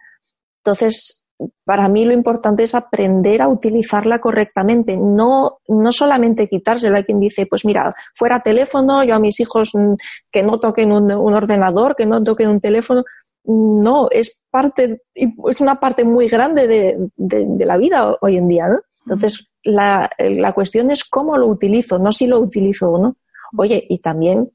Entonces, 0.63 1.25
para 1.63 1.87
mí 1.87 2.03
lo 2.03 2.13
importante 2.13 2.63
es 2.63 2.75
aprender 2.75 3.41
a 3.41 3.47
utilizarla 3.47 4.19
correctamente, 4.19 4.97
no, 4.97 5.59
no 5.67 5.91
solamente 5.91 6.47
quitársela. 6.47 6.97
Hay 6.97 7.03
quien 7.03 7.19
dice, 7.19 7.45
pues 7.45 7.63
mira, 7.63 7.93
fuera 8.15 8.41
teléfono, 8.41 9.03
yo 9.03 9.15
a 9.15 9.19
mis 9.19 9.39
hijos 9.39 9.71
mm, 9.73 9.93
que 10.31 10.43
no 10.43 10.59
toquen 10.59 10.91
un, 10.91 11.11
ordenador, 11.11 11.95
que 11.95 12.05
no 12.05 12.21
toquen 12.23 12.49
un 12.49 12.59
teléfono. 12.59 13.03
No, 13.51 14.09
es 14.11 14.41
parte, 14.51 15.01
es 15.15 15.59
una 15.59 15.79
parte 15.79 16.03
muy 16.03 16.27
grande 16.27 16.67
de, 16.67 17.65
la 17.65 17.77
vida 17.77 18.15
hoy 18.21 18.37
en 18.37 18.47
día, 18.47 18.67
¿no? 18.67 18.79
Entonces, 19.05 19.49
la, 19.63 20.07
la, 20.19 20.53
cuestión 20.53 20.91
es 20.91 21.03
cómo 21.03 21.35
lo 21.35 21.47
utilizo, 21.47 21.97
no 21.97 22.11
si 22.11 22.27
lo 22.27 22.39
utilizo 22.39 22.91
o 22.91 23.01
no. 23.01 23.17
Oye, 23.57 23.83
y 23.89 23.97
también 23.99 24.51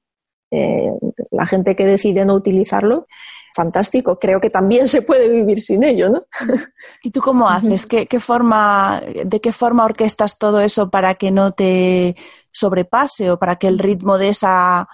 eh, 0.53 0.93
la 1.33 1.45
gente 1.45 1.75
que 1.75 1.85
decide 1.85 2.25
no 2.25 2.35
utilizarlo, 2.35 3.09
fantástico. 3.53 4.21
Creo 4.21 4.41
que 4.41 4.51
también 4.51 4.87
se 4.87 5.03
puede 5.03 5.29
vivir 5.29 5.61
sin 5.61 5.83
ello, 5.83 6.11
¿no? 6.11 6.27
¿Y 7.03 7.11
tú 7.11 7.21
cómo 7.21 7.49
haces? 7.49 7.87
¿Qué, 7.87 8.21
forma, 8.21 9.03
¿De 9.25 9.41
qué 9.41 9.53
forma 9.53 9.85
orquestas 9.85 10.39
todo 10.39 10.61
eso 10.61 10.89
para 10.89 11.17
que 11.17 11.33
no 11.33 11.51
te 11.51 12.15
sobrepase 12.53 13.33
o 13.33 13.41
para 13.41 13.57
que 13.57 13.67
el 13.67 13.81
ritmo 13.81 14.19
de 14.19 14.29
esa, 14.29 14.89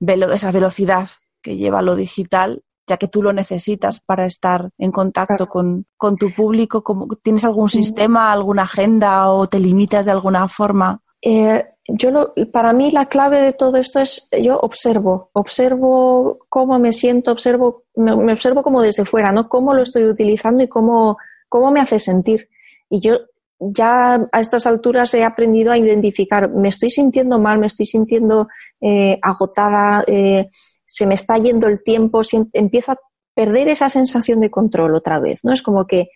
esa 0.00 0.52
velocidad 0.52 1.08
que 1.42 1.58
lleva 1.58 1.82
lo 1.82 1.96
digital, 1.96 2.62
ya 2.86 2.96
que 2.96 3.08
tú 3.08 3.22
lo 3.22 3.32
necesitas 3.32 4.00
para 4.00 4.26
estar 4.26 4.70
en 4.78 4.90
contacto 4.90 5.48
con, 5.48 5.86
tu 6.18 6.34
público, 6.34 6.82
¿tienes 7.22 7.44
algún 7.44 7.68
sistema, 7.68 8.32
alguna 8.32 8.62
agenda 8.62 9.30
o 9.30 9.46
te 9.46 9.58
limitas 9.58 10.04
de 10.04 10.10
alguna 10.10 10.48
forma? 10.48 11.00
Eh, 11.20 11.64
yo 11.88 12.32
para 12.52 12.72
mí 12.72 12.90
la 12.90 13.06
clave 13.06 13.40
de 13.40 13.52
todo 13.52 13.76
esto 13.76 14.00
es 14.00 14.28
yo 14.40 14.58
observo, 14.58 15.30
observo 15.32 16.38
cómo 16.48 16.78
me 16.78 16.92
siento, 16.92 17.32
observo, 17.32 17.84
me, 17.96 18.32
observo 18.32 18.62
como 18.62 18.82
desde 18.82 19.04
fuera, 19.04 19.32
¿no? 19.32 19.48
Cómo 19.48 19.74
lo 19.74 19.82
estoy 19.82 20.04
utilizando 20.04 20.62
y 20.62 20.68
cómo, 20.68 21.18
cómo 21.48 21.70
me 21.70 21.80
hace 21.80 21.98
sentir. 21.98 22.48
Y 22.88 23.00
yo 23.00 23.18
ya 23.58 24.28
a 24.32 24.40
estas 24.40 24.66
alturas 24.66 25.14
he 25.14 25.24
aprendido 25.24 25.72
a 25.72 25.78
identificar, 25.78 26.50
me 26.50 26.68
estoy 26.68 26.90
sintiendo 26.90 27.38
mal, 27.38 27.58
me 27.58 27.66
estoy 27.66 27.86
sintiendo 27.86 28.48
eh, 28.80 29.18
agotada, 29.22 30.04
eh, 30.06 30.50
se 30.92 31.06
me 31.06 31.14
está 31.14 31.38
yendo 31.38 31.68
el 31.68 31.82
tiempo, 31.82 32.20
empiezo 32.52 32.92
a 32.92 32.98
perder 33.34 33.68
esa 33.68 33.88
sensación 33.88 34.40
de 34.40 34.50
control 34.50 34.94
otra 34.94 35.18
vez, 35.20 35.40
¿no? 35.42 35.50
Es 35.54 35.62
como 35.62 35.86
que 35.86 36.08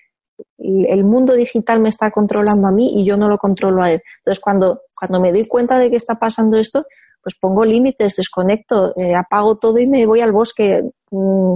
el 0.59 1.03
mundo 1.03 1.33
digital 1.33 1.81
me 1.81 1.89
está 1.89 2.11
controlando 2.11 2.69
a 2.69 2.73
mí 2.73 2.93
y 2.95 3.07
yo 3.07 3.17
no 3.17 3.27
lo 3.27 3.39
controlo 3.39 3.83
a 3.83 3.93
él. 3.93 4.03
Entonces, 4.19 4.39
cuando, 4.39 4.83
cuando 4.95 5.19
me 5.19 5.33
doy 5.33 5.49
cuenta 5.49 5.79
de 5.79 5.89
que 5.89 5.97
está 5.97 6.19
pasando 6.19 6.59
esto, 6.59 6.85
pues 7.23 7.39
pongo 7.41 7.65
límites, 7.65 8.17
desconecto, 8.17 8.93
eh, 8.99 9.15
apago 9.15 9.57
todo 9.57 9.79
y 9.79 9.87
me 9.87 10.05
voy 10.05 10.21
al 10.21 10.33
bosque. 10.33 10.83
Mm, 11.11 11.53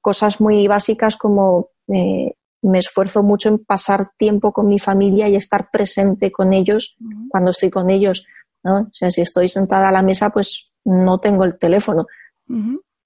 cosas 0.00 0.40
muy 0.40 0.68
básicas 0.68 1.16
como 1.16 1.70
eh, 1.88 2.32
me 2.62 2.78
esfuerzo 2.78 3.24
mucho 3.24 3.48
en 3.48 3.64
pasar 3.64 4.10
tiempo 4.16 4.52
con 4.52 4.68
mi 4.68 4.78
familia 4.78 5.28
y 5.28 5.34
estar 5.34 5.68
presente 5.72 6.30
con 6.30 6.52
ellos 6.52 6.96
cuando 7.28 7.50
estoy 7.50 7.70
con 7.70 7.90
ellos. 7.90 8.24
¿No? 8.62 8.80
O 8.80 8.90
sea, 8.92 9.10
si 9.10 9.20
estoy 9.20 9.48
sentada 9.48 9.88
a 9.88 9.92
la 9.92 10.02
mesa, 10.02 10.30
pues 10.30 10.72
no 10.84 11.18
tengo 11.18 11.44
el 11.44 11.58
teléfono. 11.58 12.06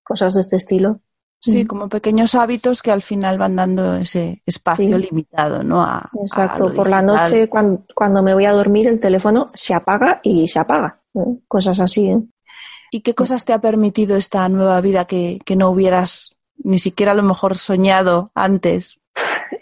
Cosas 0.02 0.34
de 0.34 0.40
este 0.40 0.56
estilo. 0.56 1.00
Sí, 1.42 1.64
mm. 1.64 1.66
como 1.66 1.88
pequeños 1.88 2.34
hábitos 2.34 2.82
que 2.82 2.90
al 2.90 3.02
final 3.02 3.38
van 3.38 3.56
dando 3.56 3.96
ese 3.96 4.42
espacio 4.44 4.98
limitado, 4.98 5.62
¿no? 5.62 6.02
Exacto. 6.22 6.72
Por 6.74 6.90
la 6.90 7.00
noche, 7.00 7.48
cuando, 7.48 8.22
me 8.22 8.34
voy 8.34 8.44
a 8.44 8.52
dormir, 8.52 8.88
el 8.88 9.00
teléfono 9.00 9.46
se 9.54 9.72
apaga 9.72 10.20
y 10.22 10.46
se 10.48 10.58
apaga. 10.58 11.00
Cosas 11.48 11.80
así. 11.80 12.08
¿eh? 12.08 12.20
¿Y 12.90 13.00
qué 13.00 13.14
cosas 13.14 13.44
te 13.44 13.54
ha 13.54 13.60
permitido 13.60 14.16
esta 14.16 14.48
nueva 14.48 14.80
vida 14.80 15.06
que, 15.06 15.40
no 15.56 15.70
hubieras 15.70 16.36
ni 16.58 16.78
siquiera 16.78 17.12
a 17.12 17.14
lo 17.14 17.22
mejor 17.22 17.56
soñado 17.56 18.30
antes? 18.34 19.00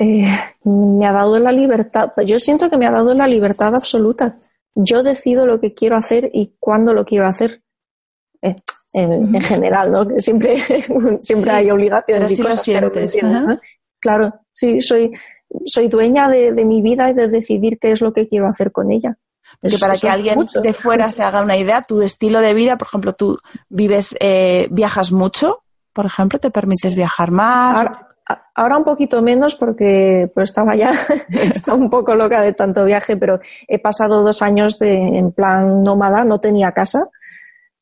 Eh, 0.00 0.26
me 0.64 1.06
ha 1.06 1.12
dado 1.12 1.38
la 1.38 1.52
libertad. 1.52 2.12
Yo 2.26 2.40
siento 2.40 2.68
que 2.68 2.76
me 2.76 2.86
ha 2.86 2.90
dado 2.90 3.14
la 3.14 3.26
libertad 3.28 3.74
absoluta. 3.74 4.38
Yo 4.80 5.02
decido 5.02 5.44
lo 5.44 5.60
que 5.60 5.74
quiero 5.74 5.96
hacer 5.96 6.30
y 6.32 6.54
cuándo 6.60 6.94
lo 6.94 7.04
quiero 7.04 7.26
hacer. 7.26 7.62
Eh, 8.42 8.54
en, 8.92 9.40
general, 9.42 9.90
¿no? 9.90 10.06
Que 10.06 10.20
siempre, 10.20 10.56
siempre 11.20 11.50
hay 11.50 11.70
obligaciones 11.70 12.30
y 12.30 12.42
cosas. 12.42 12.68
Claro, 14.00 14.32
sí, 14.52 14.78
soy, 14.80 15.10
soy 15.66 15.88
dueña 15.88 16.28
de, 16.28 16.52
mi 16.52 16.80
vida 16.80 17.10
y 17.10 17.14
de 17.14 17.28
decidir 17.28 17.78
qué 17.80 17.90
es 17.90 18.00
lo 18.00 18.12
que 18.12 18.28
quiero 18.28 18.46
hacer 18.46 18.70
con 18.70 18.92
ella. 18.92 19.18
Porque 19.60 19.78
para 19.78 19.94
que 19.94 20.08
alguien 20.08 20.46
de 20.62 20.72
fuera 20.72 21.10
se 21.10 21.24
haga 21.24 21.42
una 21.42 21.56
idea, 21.56 21.82
tu 21.82 22.00
estilo 22.02 22.40
de 22.40 22.54
vida, 22.54 22.78
por 22.78 22.86
ejemplo, 22.86 23.14
tú 23.14 23.38
vives, 23.68 24.14
eh, 24.20 24.68
viajas 24.70 25.10
mucho, 25.10 25.64
por 25.92 26.06
ejemplo, 26.06 26.38
te 26.38 26.52
permites 26.52 26.94
viajar 26.94 27.32
más. 27.32 27.78
Ahora, 27.78 28.07
un 28.76 28.84
poquito 28.84 29.22
menos 29.22 29.54
porque 29.54 30.30
pues 30.34 30.50
estaba 30.50 30.76
ya 30.76 30.92
estaba 31.30 31.78
un 31.78 31.90
poco 31.90 32.14
loca 32.14 32.42
de 32.42 32.52
tanto 32.52 32.84
viaje, 32.84 33.16
pero 33.16 33.40
he 33.66 33.78
pasado 33.78 34.22
dos 34.22 34.42
años 34.42 34.78
de, 34.78 34.92
en 34.92 35.32
plan 35.32 35.82
nómada, 35.82 36.24
no 36.24 36.38
tenía 36.38 36.72
casa 36.72 37.08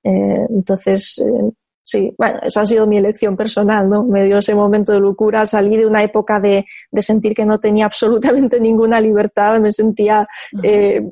eh, 0.07 0.47
entonces, 0.51 1.19
eh, 1.19 1.51
sí, 1.83 2.15
bueno, 2.17 2.39
esa 2.43 2.61
ha 2.61 2.67
sido 2.67 2.87
mi 2.87 2.97
elección 2.97 3.37
personal, 3.37 3.89
¿no? 3.89 4.05
Me 4.05 4.25
dio 4.25 4.39
ese 4.39 4.55
momento 4.55 4.93
de 4.93 5.01
locura, 5.01 5.45
salí 5.47 5.77
de 5.77 5.87
una 5.87 6.05
época 6.05 6.39
de, 6.39 6.65
sentir 7.03 7.35
que 7.35 7.45
no 7.45 7.59
tenía 7.59 7.87
absolutamente 7.87 8.61
ninguna 8.61 9.01
libertad, 9.01 9.59
me 9.59 9.73
sentía 9.73 10.25
eh, 10.63 11.03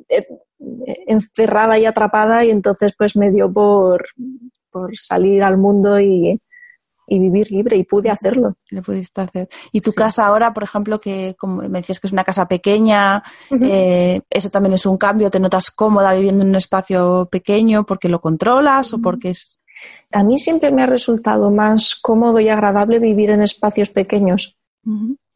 encerrada 1.07 1.77
y 1.77 1.85
atrapada 1.85 2.45
y 2.45 2.51
entonces 2.51 2.93
pues 2.97 3.17
me 3.17 3.31
dio 3.31 3.51
por, 3.51 4.05
por 4.71 4.97
salir 4.97 5.43
al 5.43 5.57
mundo 5.57 5.99
y, 5.99 6.39
y 7.07 7.19
vivir 7.19 7.51
libre 7.51 7.77
y 7.77 7.83
pude 7.83 8.09
hacerlo. 8.09 8.55
Lo 8.69 8.81
pudiste 8.81 9.21
hacer. 9.21 9.49
¿Y 9.71 9.81
tu 9.81 9.93
casa 9.93 10.25
ahora, 10.25 10.53
por 10.53 10.63
ejemplo, 10.63 10.99
que 10.99 11.35
como 11.37 11.57
me 11.57 11.79
decías 11.79 11.99
que 11.99 12.07
es 12.07 12.13
una 12.13 12.23
casa 12.23 12.47
pequeña, 12.47 13.23
eh, 13.61 14.21
eso 14.29 14.49
también 14.49 14.73
es 14.73 14.85
un 14.85 14.97
cambio? 14.97 15.29
¿Te 15.29 15.39
notas 15.39 15.71
cómoda 15.71 16.13
viviendo 16.13 16.43
en 16.43 16.49
un 16.49 16.55
espacio 16.55 17.27
pequeño 17.31 17.85
porque 17.85 18.09
lo 18.09 18.19
controlas 18.19 18.93
o 18.93 18.99
porque 18.99 19.31
es...? 19.31 19.59
A 20.11 20.23
mí 20.23 20.39
siempre 20.39 20.71
me 20.71 20.83
ha 20.83 20.87
resultado 20.87 21.51
más 21.51 21.95
cómodo 21.95 22.39
y 22.39 22.49
agradable 22.49 22.99
vivir 22.99 23.29
en 23.29 23.41
espacios 23.43 23.89
pequeños. 23.89 24.57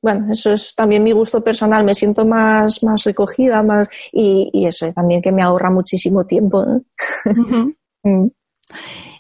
Bueno, 0.02 0.32
eso 0.32 0.54
es 0.54 0.74
también 0.76 1.04
mi 1.04 1.12
gusto 1.12 1.44
personal, 1.44 1.84
me 1.84 1.94
siento 1.94 2.26
más, 2.26 2.84
más 2.84 3.04
recogida 3.04 3.62
más, 3.62 3.90
y, 4.12 4.50
y 4.54 4.66
eso 4.66 4.92
también 4.94 5.22
que 5.22 5.32
me 5.32 5.44
ahorra 5.44 5.70
muchísimo 5.72 6.26
tiempo. 6.26 6.66
Mm. 8.02 8.30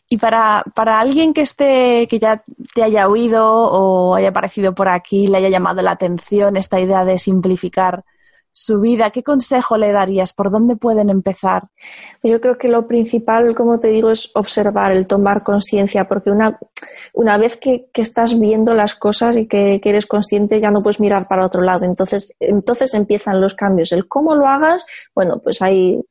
Y 0.09 0.17
para, 0.17 0.63
para 0.73 0.99
alguien 0.99 1.33
que 1.33 1.41
esté, 1.41 2.07
que 2.09 2.17
ya 2.19 2.43
te 2.73 2.81
haya 2.81 3.07
oído 3.07 3.45
o 3.45 4.15
haya 4.15 4.29
aparecido 4.29 4.73
por 4.73 4.87
aquí, 4.87 5.27
le 5.27 5.37
haya 5.37 5.49
llamado 5.49 5.83
la 5.83 5.91
atención 5.91 6.57
esta 6.57 6.79
idea 6.79 7.05
de 7.05 7.19
simplificar 7.19 8.03
su 8.51 8.79
vida, 8.79 9.11
¿qué 9.11 9.23
consejo 9.23 9.77
le 9.77 9.91
darías? 9.91 10.33
¿Por 10.33 10.51
dónde 10.51 10.75
pueden 10.75 11.09
empezar? 11.09 11.69
Yo 12.23 12.41
creo 12.41 12.57
que 12.57 12.67
lo 12.67 12.87
principal, 12.87 13.55
como 13.55 13.79
te 13.79 13.89
digo, 13.89 14.09
es 14.09 14.31
observar, 14.35 14.91
el 14.91 15.07
tomar 15.07 15.43
conciencia, 15.43 16.07
porque 16.07 16.31
una, 16.31 16.59
una 17.13 17.37
vez 17.37 17.57
que, 17.57 17.89
estás 17.93 18.39
viendo 18.39 18.73
las 18.73 18.95
cosas 18.95 19.37
y 19.37 19.47
que, 19.47 19.79
eres 19.83 20.05
consciente, 20.05 20.59
ya 20.59 20.71
no 20.71 20.81
puedes 20.81 20.99
mirar 20.99 21.25
para 21.29 21.45
otro 21.45 21.61
lado. 21.61 21.85
Entonces, 21.85 22.33
entonces 22.39 22.93
empiezan 22.93 23.39
los 23.39 23.55
cambios. 23.55 23.91
El 23.91 24.07
cómo 24.07 24.35
lo 24.35 24.47
hagas, 24.47 24.85
bueno, 25.13 25.39
pues 25.43 25.61
hay 25.61 26.01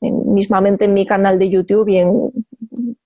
mismamente 0.00 0.84
en 0.84 0.94
mi 0.94 1.06
canal 1.06 1.38
de 1.38 1.48
YouTube 1.48 1.88
y 1.88 1.98
en 1.98 2.30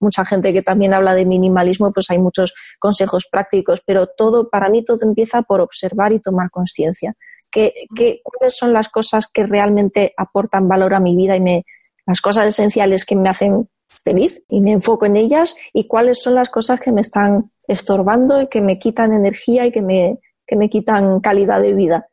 mucha 0.01 0.25
gente 0.25 0.53
que 0.53 0.62
también 0.62 0.95
habla 0.95 1.14
de 1.14 1.25
minimalismo, 1.25 1.92
pues 1.92 2.11
hay 2.11 2.18
muchos 2.18 2.55
consejos 2.79 3.29
prácticos, 3.31 3.83
pero 3.85 4.07
todo, 4.07 4.49
para 4.51 4.68
mí 4.68 4.85
todo 4.85 4.99
empieza 5.03 5.42
por 5.42 5.61
observar 5.61 6.12
y 6.12 6.21
tomar 6.21 6.51
conciencia. 6.51 7.14
¿Qué, 7.51 7.75
cuáles 8.23 8.57
son 8.57 8.73
las 8.73 8.88
cosas 8.88 9.27
que 9.33 9.45
realmente 9.45 10.14
aportan 10.16 10.68
valor 10.68 10.95
a 10.95 11.01
mi 11.01 11.14
vida 11.14 11.37
y 11.37 11.40
me, 11.40 11.64
las 12.07 12.21
cosas 12.21 12.47
esenciales 12.47 13.05
que 13.05 13.14
me 13.14 13.29
hacen 13.29 13.68
feliz 14.05 14.42
y 14.49 14.61
me 14.61 14.73
enfoco 14.73 15.07
en 15.07 15.16
ellas 15.16 15.55
y 15.73 15.87
cuáles 15.87 16.23
son 16.23 16.35
las 16.35 16.49
cosas 16.49 16.81
que 16.81 16.92
me 16.92 17.03
están 17.03 17.51
estorbando 17.68 18.40
y 18.40 18.49
que 18.49 18.62
me 18.62 18.79
quitan 18.79 19.12
energía 19.12 19.66
y 19.66 19.73
que 19.73 19.83
me, 19.83 20.18
que 20.47 20.57
me 20.57 20.71
quitan 20.71 21.21
calidad 21.21 21.61
de 21.61 21.75
vida. 21.75 22.07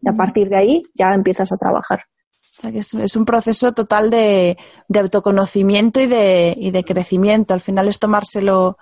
Y 0.00 0.08
a 0.08 0.12
partir 0.12 0.48
de 0.48 0.56
ahí 0.56 0.82
ya 0.94 1.12
empiezas 1.12 1.52
a 1.52 1.56
trabajar. 1.56 2.04
Es, 2.62 3.16
un 3.16 3.24
proceso 3.24 3.72
total 3.72 4.10
de, 4.10 4.58
autoconocimiento 4.94 6.00
y 6.00 6.06
de, 6.06 6.54
y 6.58 6.70
de, 6.70 6.84
crecimiento. 6.84 7.54
Al 7.54 7.60
final 7.60 7.88
es 7.88 7.98
tomárselo 7.98 8.76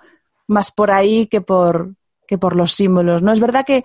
más 0.47 0.71
por 0.71 0.91
ahí 0.91 1.27
que 1.27 1.41
por, 1.41 1.93
que 2.27 2.37
por 2.37 2.55
los 2.55 2.73
símbolos, 2.73 3.21
¿no? 3.21 3.31
Es 3.31 3.39
verdad 3.39 3.65
que, 3.65 3.83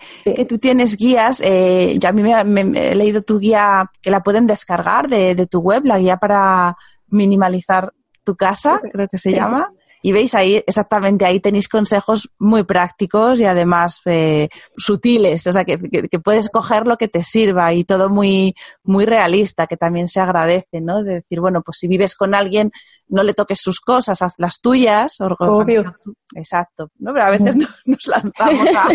tú 0.48 0.58
tienes 0.58 0.96
guías, 0.96 1.40
eh, 1.44 1.96
yo 1.98 2.08
a 2.08 2.12
mí 2.12 2.22
me, 2.22 2.90
he 2.90 2.94
leído 2.94 3.22
tu 3.22 3.38
guía 3.38 3.90
que 4.02 4.10
la 4.10 4.22
pueden 4.22 4.46
descargar 4.46 5.08
de, 5.08 5.34
de 5.34 5.46
tu 5.46 5.60
web, 5.60 5.84
la 5.84 5.98
guía 5.98 6.16
para 6.16 6.76
minimalizar 7.08 7.92
tu 8.24 8.36
casa, 8.36 8.80
creo 8.92 9.08
que 9.08 9.18
se 9.18 9.32
llama. 9.32 9.68
Y 10.04 10.12
veis 10.12 10.34
ahí, 10.34 10.62
exactamente 10.66 11.24
ahí 11.24 11.40
tenéis 11.40 11.66
consejos 11.66 12.30
muy 12.38 12.62
prácticos 12.64 13.40
y 13.40 13.46
además 13.46 14.02
eh, 14.04 14.50
sutiles, 14.76 15.46
o 15.46 15.52
sea, 15.52 15.64
que, 15.64 15.78
puedes 16.22 16.50
coger 16.50 16.86
lo 16.86 16.98
que 16.98 17.08
te 17.08 17.24
sirva 17.24 17.72
y 17.72 17.84
todo 17.84 18.10
muy, 18.10 18.54
muy 18.82 19.06
realista, 19.06 19.66
que 19.66 19.78
también 19.78 20.06
se 20.06 20.20
agradece, 20.20 20.82
¿no? 20.82 21.02
De 21.02 21.14
decir, 21.14 21.40
bueno, 21.40 21.62
pues 21.62 21.78
si 21.78 21.88
vives 21.88 22.16
con 22.16 22.34
alguien, 22.34 22.70
no 23.08 23.22
le 23.22 23.32
toques 23.32 23.62
sus 23.62 23.80
cosas, 23.80 24.20
haz 24.20 24.34
las 24.36 24.60
tuyas. 24.60 25.16
Obvio. 25.22 25.94
Exacto, 26.34 26.90
¿no? 26.98 27.14
Pero 27.14 27.24
a 27.24 27.30
veces 27.30 27.56
nos 27.86 28.06
lanzamos 28.06 28.68
a, 28.76 28.88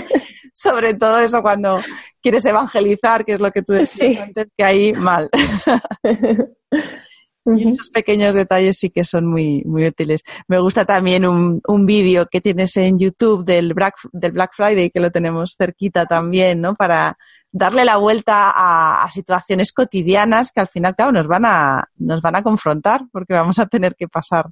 sobre 0.54 0.94
todo 0.94 1.18
eso 1.18 1.42
cuando 1.42 1.80
quieres 2.22 2.46
evangelizar, 2.46 3.26
que 3.26 3.34
es 3.34 3.40
lo 3.40 3.52
que 3.52 3.64
tú 3.64 3.74
decías 3.74 4.22
antes, 4.22 4.46
que 4.56 4.64
ahí 4.64 4.94
mal. 4.94 5.28
Y 7.46 7.70
estos 7.70 7.90
pequeños 7.90 8.36
detalles 8.36 8.78
sí 8.78 8.90
que 8.90 9.04
son 9.04 9.26
muy, 9.26 9.64
muy 9.66 9.88
útiles. 9.88 10.22
Me 10.48 10.60
gusta 10.60 10.86
también 10.86 11.26
un, 11.26 11.62
un 11.68 11.86
vídeo 11.86 12.28
que 12.28 12.42
tienes 12.42 12.76
en 12.78 13.00
YouTube 13.00 13.44
del 13.44 13.74
Black, 13.74 13.96
del 14.12 14.34
Black 14.34 14.52
Friday, 14.54 14.90
que 14.90 15.00
lo 15.00 15.10
tenemos 15.10 15.56
cerquita 15.58 16.06
también, 16.06 16.62
¿no? 16.62 16.76
Para 16.76 17.18
darle 17.52 17.86
la 17.86 17.98
vuelta 17.98 18.52
a, 18.56 19.10
situaciones 19.10 19.72
cotidianas 19.72 20.52
que 20.52 20.62
al 20.62 20.68
final, 20.68 20.96
claro, 20.96 21.12
nos 21.12 21.28
van 21.28 21.46
a, 21.46 21.90
nos 21.98 22.22
van 22.22 22.36
a 22.36 22.44
confrontar 22.44 23.02
porque 23.12 23.34
vamos 23.34 23.58
a 23.60 23.66
tener 23.66 23.96
que 23.96 24.08
pasar 24.08 24.52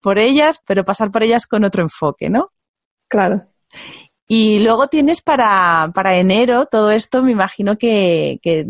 por 0.00 0.18
ellas, 0.18 0.60
pero 0.66 0.84
pasar 0.84 1.10
por 1.10 1.22
ellas 1.22 1.46
con 1.46 1.64
otro 1.64 1.82
enfoque, 1.82 2.30
¿no? 2.30 2.52
Claro. 3.08 3.46
Y 4.32 4.60
luego 4.60 4.86
tienes 4.86 5.22
para, 5.22 5.90
para 5.92 6.16
enero 6.16 6.66
todo 6.66 6.92
esto, 6.92 7.20
me 7.20 7.32
imagino 7.32 7.76
que, 7.76 8.38
que 8.40 8.64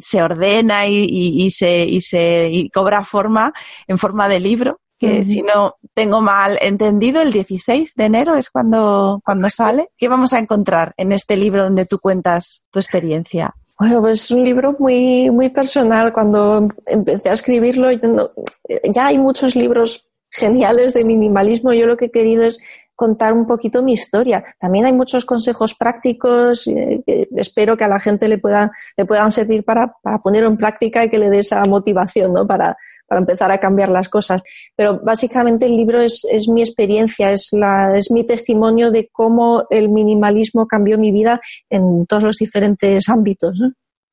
se 0.00 0.22
ordena 0.22 0.86
y, 0.86 1.04
y, 1.04 1.50
se, 1.50 1.84
y 1.84 2.00
se 2.00 2.48
y 2.48 2.70
cobra 2.70 3.02
forma 3.02 3.52
en 3.88 3.98
forma 3.98 4.28
de 4.28 4.38
libro, 4.38 4.78
que 5.00 5.24
si 5.24 5.42
no 5.42 5.78
tengo 5.94 6.20
mal 6.20 6.58
entendido, 6.60 7.20
el 7.22 7.32
16 7.32 7.96
de 7.96 8.04
enero 8.04 8.36
es 8.36 8.50
cuando, 8.50 9.20
cuando 9.24 9.50
sale. 9.50 9.88
¿Qué 9.98 10.06
vamos 10.06 10.32
a 10.32 10.38
encontrar 10.38 10.94
en 10.96 11.10
este 11.10 11.36
libro 11.36 11.64
donde 11.64 11.86
tú 11.86 11.98
cuentas 11.98 12.62
tu 12.70 12.78
experiencia? 12.78 13.52
Bueno, 13.80 14.00
pues 14.02 14.22
es 14.22 14.30
un 14.30 14.44
libro 14.44 14.76
muy, 14.78 15.28
muy 15.30 15.48
personal. 15.48 16.12
Cuando 16.12 16.68
empecé 16.86 17.30
a 17.30 17.32
escribirlo, 17.32 17.88
ya 17.90 19.06
hay 19.06 19.18
muchos 19.18 19.56
libros 19.56 20.08
geniales 20.30 20.94
de 20.94 21.02
minimalismo. 21.02 21.72
Yo 21.72 21.86
lo 21.86 21.96
que 21.96 22.04
he 22.04 22.10
querido 22.12 22.44
es 22.44 22.60
contar 23.00 23.32
un 23.32 23.46
poquito 23.46 23.82
mi 23.82 23.94
historia. 23.94 24.44
También 24.58 24.84
hay 24.84 24.92
muchos 24.92 25.24
consejos 25.24 25.74
prácticos 25.74 26.66
eh, 26.66 27.02
que 27.06 27.28
espero 27.34 27.74
que 27.74 27.84
a 27.84 27.88
la 27.88 27.98
gente 27.98 28.28
le, 28.28 28.36
pueda, 28.36 28.70
le 28.94 29.06
puedan 29.06 29.32
servir 29.32 29.64
para, 29.64 29.94
para 30.02 30.18
ponerlo 30.18 30.50
en 30.50 30.58
práctica 30.58 31.02
y 31.02 31.08
que 31.08 31.16
le 31.16 31.30
dé 31.30 31.38
esa 31.38 31.64
motivación 31.64 32.34
¿no? 32.34 32.46
para, 32.46 32.76
para 33.06 33.22
empezar 33.22 33.50
a 33.50 33.58
cambiar 33.58 33.88
las 33.88 34.10
cosas. 34.10 34.42
Pero 34.76 35.00
básicamente 35.02 35.64
el 35.64 35.78
libro 35.78 35.98
es, 35.98 36.26
es 36.30 36.46
mi 36.50 36.60
experiencia, 36.60 37.32
es, 37.32 37.48
la, 37.52 37.96
es 37.96 38.10
mi 38.10 38.24
testimonio 38.24 38.90
de 38.90 39.08
cómo 39.10 39.64
el 39.70 39.88
minimalismo 39.88 40.66
cambió 40.66 40.98
mi 40.98 41.10
vida 41.10 41.40
en 41.70 42.04
todos 42.04 42.22
los 42.22 42.36
diferentes 42.36 43.08
ámbitos. 43.08 43.56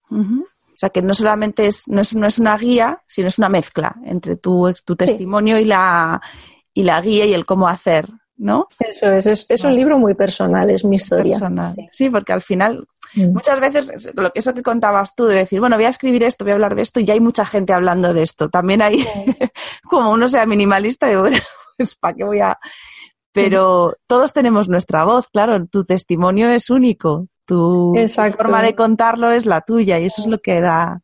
O 0.10 0.80
sea, 0.80 0.92
que 0.92 1.02
no 1.02 1.14
solamente 1.14 1.68
es 1.68 1.90
no, 1.90 2.00
es, 2.00 2.16
no 2.16 2.26
es 2.26 2.40
una 2.40 2.58
guía, 2.58 3.04
sino 3.06 3.28
es 3.28 3.38
una 3.38 3.50
mezcla 3.50 3.98
entre 4.06 4.38
tu, 4.38 4.74
tu 4.86 4.96
testimonio 4.96 5.60
y, 5.60 5.66
la, 5.66 6.22
y 6.74 6.84
la 6.84 7.02
guía 7.02 7.26
y 7.26 7.34
el 7.34 7.46
cómo 7.46 7.68
hacer. 7.68 8.08
¿No? 8.38 8.68
Eso 8.80 9.12
es, 9.12 9.46
es, 9.50 9.64
un 9.64 9.76
libro 9.76 9.98
muy 9.98 10.14
personal, 10.14 10.70
es 10.70 10.84
mi 10.86 10.96
historia. 10.96 11.34
Personal. 11.34 11.76
Sí, 11.92 12.10
porque 12.10 12.34
al 12.34 12.42
final, 12.42 12.88
mm. 13.16 13.34
muchas 13.34 13.60
veces, 13.60 14.10
lo 14.14 14.32
que 14.32 14.40
eso 14.40 14.54
que 14.54 14.64
contabas 14.64 15.16
tú, 15.16 15.26
de 15.26 15.36
decir, 15.36 15.60
bueno, 15.60 15.76
voy 15.76 15.86
a 15.86 15.90
escribir 15.90 16.24
esto, 16.24 16.46
voy 16.46 16.52
a 16.52 16.56
hablar 16.56 16.76
de 16.76 16.84
esto, 16.84 17.00
y 17.00 17.06
ya 17.06 17.14
hay 17.14 17.20
mucha 17.20 17.46
gente 17.46 17.74
hablando 17.74 18.14
de 18.14 18.22
esto. 18.22 18.50
También 18.50 18.82
hay, 18.82 19.06
como 19.84 20.12
uno 20.12 20.30
sea 20.30 20.46
minimalista, 20.46 21.08
de 21.08 21.18
bueno, 21.18 21.38
pues 21.78 21.96
¿para 21.96 22.14
qué 22.14 22.24
voy 22.24 22.40
a...? 22.40 22.58
Pero 23.34 23.96
todos 24.08 24.34
tenemos 24.34 24.68
nuestra 24.68 25.04
voz, 25.04 25.30
claro, 25.30 25.64
tu 25.68 25.86
testimonio 25.86 26.50
es 26.50 26.72
único, 26.72 27.28
tu 27.46 27.94
forma 28.36 28.64
de 28.64 28.74
contarlo 28.74 29.32
es 29.32 29.46
la 29.46 29.62
tuya, 29.62 30.00
y 30.00 30.06
eso 30.06 30.22
es 30.22 30.28
lo 30.28 30.40
que 30.40 30.60
da, 30.60 31.02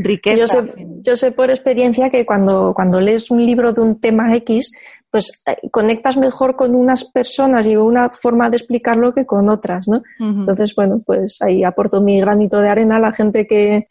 Riqueza. 0.00 0.38
Yo 0.38 0.46
sé, 0.46 0.86
yo 1.02 1.16
sé, 1.16 1.32
por 1.32 1.50
experiencia 1.50 2.08
que 2.08 2.24
cuando, 2.24 2.72
cuando 2.72 3.00
lees 3.00 3.32
un 3.32 3.44
libro 3.44 3.72
de 3.72 3.80
un 3.80 4.00
tema 4.00 4.32
X, 4.36 4.70
pues 5.10 5.42
eh, 5.44 5.56
conectas 5.72 6.16
mejor 6.16 6.54
con 6.54 6.76
unas 6.76 7.04
personas 7.04 7.66
y 7.66 7.76
una 7.76 8.08
forma 8.10 8.48
de 8.48 8.58
explicarlo 8.58 9.12
que 9.12 9.26
con 9.26 9.48
otras, 9.48 9.88
¿no? 9.88 10.02
Entonces, 10.20 10.74
bueno, 10.76 11.02
pues 11.04 11.38
ahí 11.40 11.64
aporto 11.64 12.00
mi 12.00 12.20
granito 12.20 12.60
de 12.60 12.68
arena 12.68 12.96
a 12.96 13.00
la 13.00 13.12
gente 13.12 13.46
que, 13.46 13.88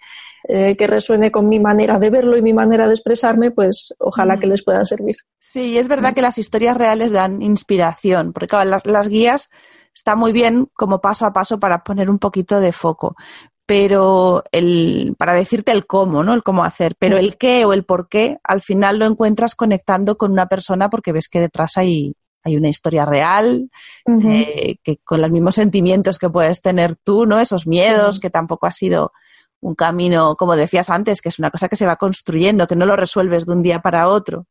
eh, 0.47 0.75
que 0.77 0.87
resuene 0.87 1.29
con 1.29 1.49
mi 1.49 1.59
manera 1.59 1.99
de 1.99 2.09
verlo 2.09 2.37
y 2.37 2.41
mi 2.41 2.53
manera 2.53 2.87
de 2.87 2.93
expresarme, 2.93 3.51
pues 3.51 3.93
ojalá 3.99 4.39
que 4.39 4.47
les 4.47 4.63
pueda 4.63 4.83
servir. 4.83 5.17
Sí, 5.39 5.77
es 5.77 5.89
verdad 5.89 6.13
que 6.13 6.21
las 6.21 6.37
historias 6.37 6.77
reales 6.77 7.11
dan 7.11 7.41
inspiración, 7.41 8.31
porque 8.31 8.47
claro, 8.47 8.69
las, 8.69 8.85
las 8.85 9.09
guías 9.09 9.49
está 9.93 10.15
muy 10.15 10.31
bien 10.31 10.69
como 10.73 11.01
paso 11.01 11.25
a 11.25 11.33
paso 11.33 11.59
para 11.59 11.83
poner 11.83 12.09
un 12.09 12.19
poquito 12.19 12.61
de 12.61 12.71
foco, 12.71 13.17
pero 13.67 14.45
el, 14.53 15.13
para 15.19 15.36
decirte 15.36 15.73
el 15.73 15.86
cómo, 15.86 16.23
¿no? 16.23 16.34
El 16.34 16.41
cómo 16.41 16.63
hacer, 16.63 16.95
pero 16.97 17.17
el 17.17 17.38
qué 17.38 17.65
o 17.65 17.73
el 17.73 17.84
por 17.84 18.08
qué, 18.08 18.38
al 18.43 18.62
final 18.62 18.97
lo 18.97 19.06
encuentras 19.06 19.56
conectando 19.56 20.17
con 20.17 20.32
una 20.32 20.47
persona 20.47 20.89
porque 20.89 21.12
ves 21.12 21.27
que 21.27 21.41
detrás 21.41 21.75
hay, 21.75 22.15
hay 22.43 22.56
una 22.56 22.69
historia 22.69 23.06
real, 23.06 23.69
eh, 24.23 24.77
que 24.82 24.97
con 25.03 25.21
los 25.21 25.30
mismos 25.30 25.56
sentimientos 25.56 26.17
que 26.17 26.30
puedes 26.30 26.62
tener 26.62 26.95
tú, 26.95 27.25
¿no? 27.25 27.41
Esos 27.41 27.67
miedos, 27.67 28.21
que 28.21 28.30
tampoco 28.30 28.67
ha 28.67 28.71
sido 28.71 29.12
un 29.60 29.75
camino, 29.75 30.38
como 30.38 30.56
decías 30.56 30.89
antes, 30.89 31.21
que 31.21 31.27
es 31.27 31.38
una 31.38 31.51
cosa 31.51 31.67
que 31.67 31.75
se 31.75 31.86
va 31.86 31.97
construyendo, 31.97 32.67
que 32.67 32.75
no 32.77 32.86
lo 32.86 32.95
resuelves 32.95 33.45
de 33.45 33.51
un 33.51 33.63
día 33.63 33.80
para 33.80 34.08
otro. 34.08 34.45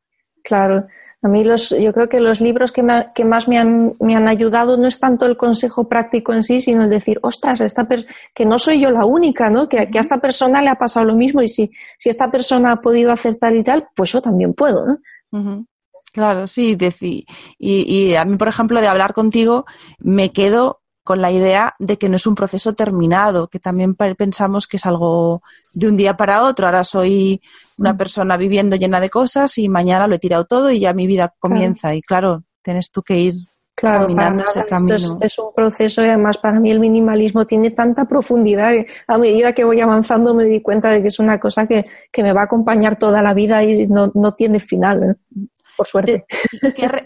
Claro, 0.46 0.86
a 1.22 1.28
mí 1.28 1.42
los, 1.42 1.70
yo 1.70 1.92
creo 1.92 2.08
que 2.08 2.20
los 2.20 2.40
libros 2.40 2.70
que, 2.70 2.84
que 3.16 3.24
más 3.24 3.48
me 3.48 3.58
han, 3.58 3.94
me 3.98 4.14
han, 4.14 4.28
ayudado 4.28 4.76
no 4.76 4.86
es 4.86 5.00
tanto 5.00 5.26
el 5.26 5.36
consejo 5.36 5.88
práctico 5.88 6.32
en 6.32 6.44
sí, 6.44 6.60
sino 6.60 6.84
el 6.84 6.88
decir, 6.88 7.18
ostras, 7.20 7.60
esta 7.62 7.88
que 8.32 8.44
no 8.44 8.56
soy 8.60 8.78
yo 8.78 8.92
la 8.92 9.04
única, 9.04 9.50
¿no? 9.50 9.68
Que, 9.68 9.90
que, 9.90 9.98
a 9.98 10.02
esta 10.02 10.18
persona 10.18 10.62
le 10.62 10.68
ha 10.68 10.76
pasado 10.76 11.04
lo 11.04 11.16
mismo 11.16 11.42
y 11.42 11.48
si, 11.48 11.72
si 11.96 12.10
esta 12.10 12.30
persona 12.30 12.70
ha 12.70 12.80
podido 12.80 13.10
hacer 13.10 13.34
tal 13.34 13.56
y 13.56 13.64
tal, 13.64 13.88
pues 13.96 14.12
yo 14.12 14.22
también 14.22 14.54
puedo, 14.54 14.86
¿no? 14.86 15.66
Claro, 16.12 16.46
sí, 16.46 16.76
y, 16.78 17.26
y 17.58 18.14
a 18.14 18.24
mí, 18.24 18.36
por 18.36 18.46
ejemplo, 18.46 18.80
de 18.80 18.86
hablar 18.86 19.12
contigo, 19.12 19.66
me 19.98 20.32
quedo 20.32 20.80
con 21.06 21.22
la 21.22 21.30
idea 21.30 21.72
de 21.78 21.98
que 21.98 22.08
no 22.08 22.16
es 22.16 22.26
un 22.26 22.34
proceso 22.34 22.74
terminado, 22.74 23.46
que 23.46 23.60
también 23.60 23.94
pensamos 23.94 24.66
que 24.66 24.76
es 24.76 24.86
algo 24.86 25.40
de 25.72 25.88
un 25.88 25.96
día 25.96 26.16
para 26.16 26.42
otro. 26.42 26.66
Ahora 26.66 26.82
soy 26.82 27.40
una 27.78 27.92
mm. 27.92 27.96
persona 27.96 28.36
viviendo 28.36 28.74
llena 28.74 28.98
de 28.98 29.08
cosas 29.08 29.56
y 29.58 29.68
mañana 29.68 30.08
lo 30.08 30.16
he 30.16 30.18
tirado 30.18 30.46
todo 30.46 30.68
y 30.68 30.80
ya 30.80 30.92
mi 30.92 31.06
vida 31.06 31.32
comienza. 31.38 31.94
Y 31.94 32.02
claro, 32.02 32.42
tienes 32.60 32.90
tú 32.90 33.04
que 33.04 33.20
ir 33.20 33.34
caminando 33.76 34.44
ese 34.44 34.64
camino. 34.64 35.18
Es, 35.20 35.38
un 35.38 35.52
proceso 35.54 36.02
y 36.02 36.08
además 36.08 36.38
para 36.38 36.58
mí 36.58 36.70
el 36.70 36.80
minimalismo 36.80 37.46
tiene 37.46 37.70
tanta 37.70 38.06
profundidad 38.06 38.70
que 38.70 38.86
a 39.06 39.18
medida 39.18 39.52
que 39.52 39.64
voy 39.64 39.80
avanzando 39.80 40.34
me 40.34 40.44
di 40.44 40.62
cuenta 40.62 40.88
de 40.88 41.02
que 41.02 41.08
es 41.08 41.18
una 41.18 41.38
cosa 41.38 41.66
que, 41.66 41.84
me 42.22 42.32
va 42.32 42.42
a 42.42 42.44
acompañar 42.44 42.98
toda 42.98 43.22
la 43.22 43.34
vida 43.34 43.62
y 43.62 43.86
no, 43.86 44.10
no 44.14 44.32
tiene 44.34 44.58
final. 44.60 45.02
¿eh? 45.02 45.46
por 45.76 45.86
suerte. 45.86 46.26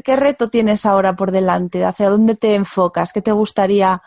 ¿Qué, 0.04 0.16
reto 0.16 0.48
tienes 0.48 0.86
ahora 0.86 1.16
por 1.16 1.32
delante? 1.32 1.84
¿Hacia 1.84 2.08
dónde 2.08 2.36
te 2.36 2.54
enfocas? 2.54 3.12
¿Qué 3.12 3.20
te 3.20 3.32
gustaría 3.32 4.00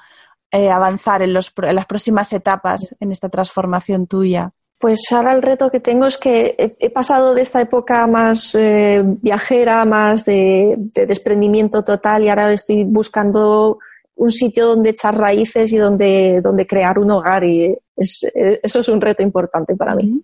eh, 0.52 0.72
avanzar 0.72 1.22
en, 1.22 1.34
las 1.34 1.52
próximas 1.52 2.32
etapas 2.34 2.96
en 3.00 3.12
esta 3.12 3.30
transformación 3.30 4.08
tuya? 4.08 4.52
Pues 4.84 5.00
ahora 5.14 5.34
el 5.34 5.42
reto 5.42 5.72
que 5.72 5.80
tengo 5.80 6.08
es 6.08 6.18
que 6.18 6.76
he, 6.78 6.90
pasado 6.90 7.34
de 7.34 7.42
esta 7.42 7.62
época 7.62 8.06
más 8.06 8.54
eh, 8.56 9.02
viajera, 9.22 9.86
más 9.86 10.26
de, 10.26 10.76
desprendimiento 10.94 11.86
total 11.86 12.22
y 12.22 12.28
ahora 12.28 12.52
estoy 12.52 12.84
buscando 12.84 13.80
un 14.16 14.30
sitio 14.30 14.68
donde 14.68 14.90
echar 14.90 15.18
raíces 15.18 15.72
y 15.72 15.78
donde, 15.78 16.42
donde 16.42 16.68
crear 16.68 17.00
un 17.00 17.12
hogar 17.12 17.46
y 17.46 17.78
eso 17.96 18.80
es 18.82 18.90
un 18.90 19.00
reto 19.00 19.24
importante 19.24 19.74
para 19.78 19.96
mí. 19.96 20.20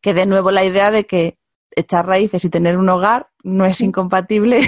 Que 0.00 0.14
de 0.14 0.24
nuevo 0.24 0.50
la 0.50 0.64
idea 0.64 0.90
de 0.90 1.04
que 1.04 1.36
echar 1.72 2.06
raíces 2.06 2.46
y 2.46 2.48
tener 2.48 2.78
un 2.78 2.88
hogar 2.88 3.28
no 3.42 3.66
es 3.66 3.78
incompatible. 3.82 4.60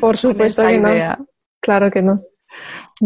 Por 0.00 0.16
supuesto 0.16 0.66
que 0.66 0.80
no. 0.80 1.28
Claro 1.60 1.92
que 1.92 2.02
no. 2.02 2.24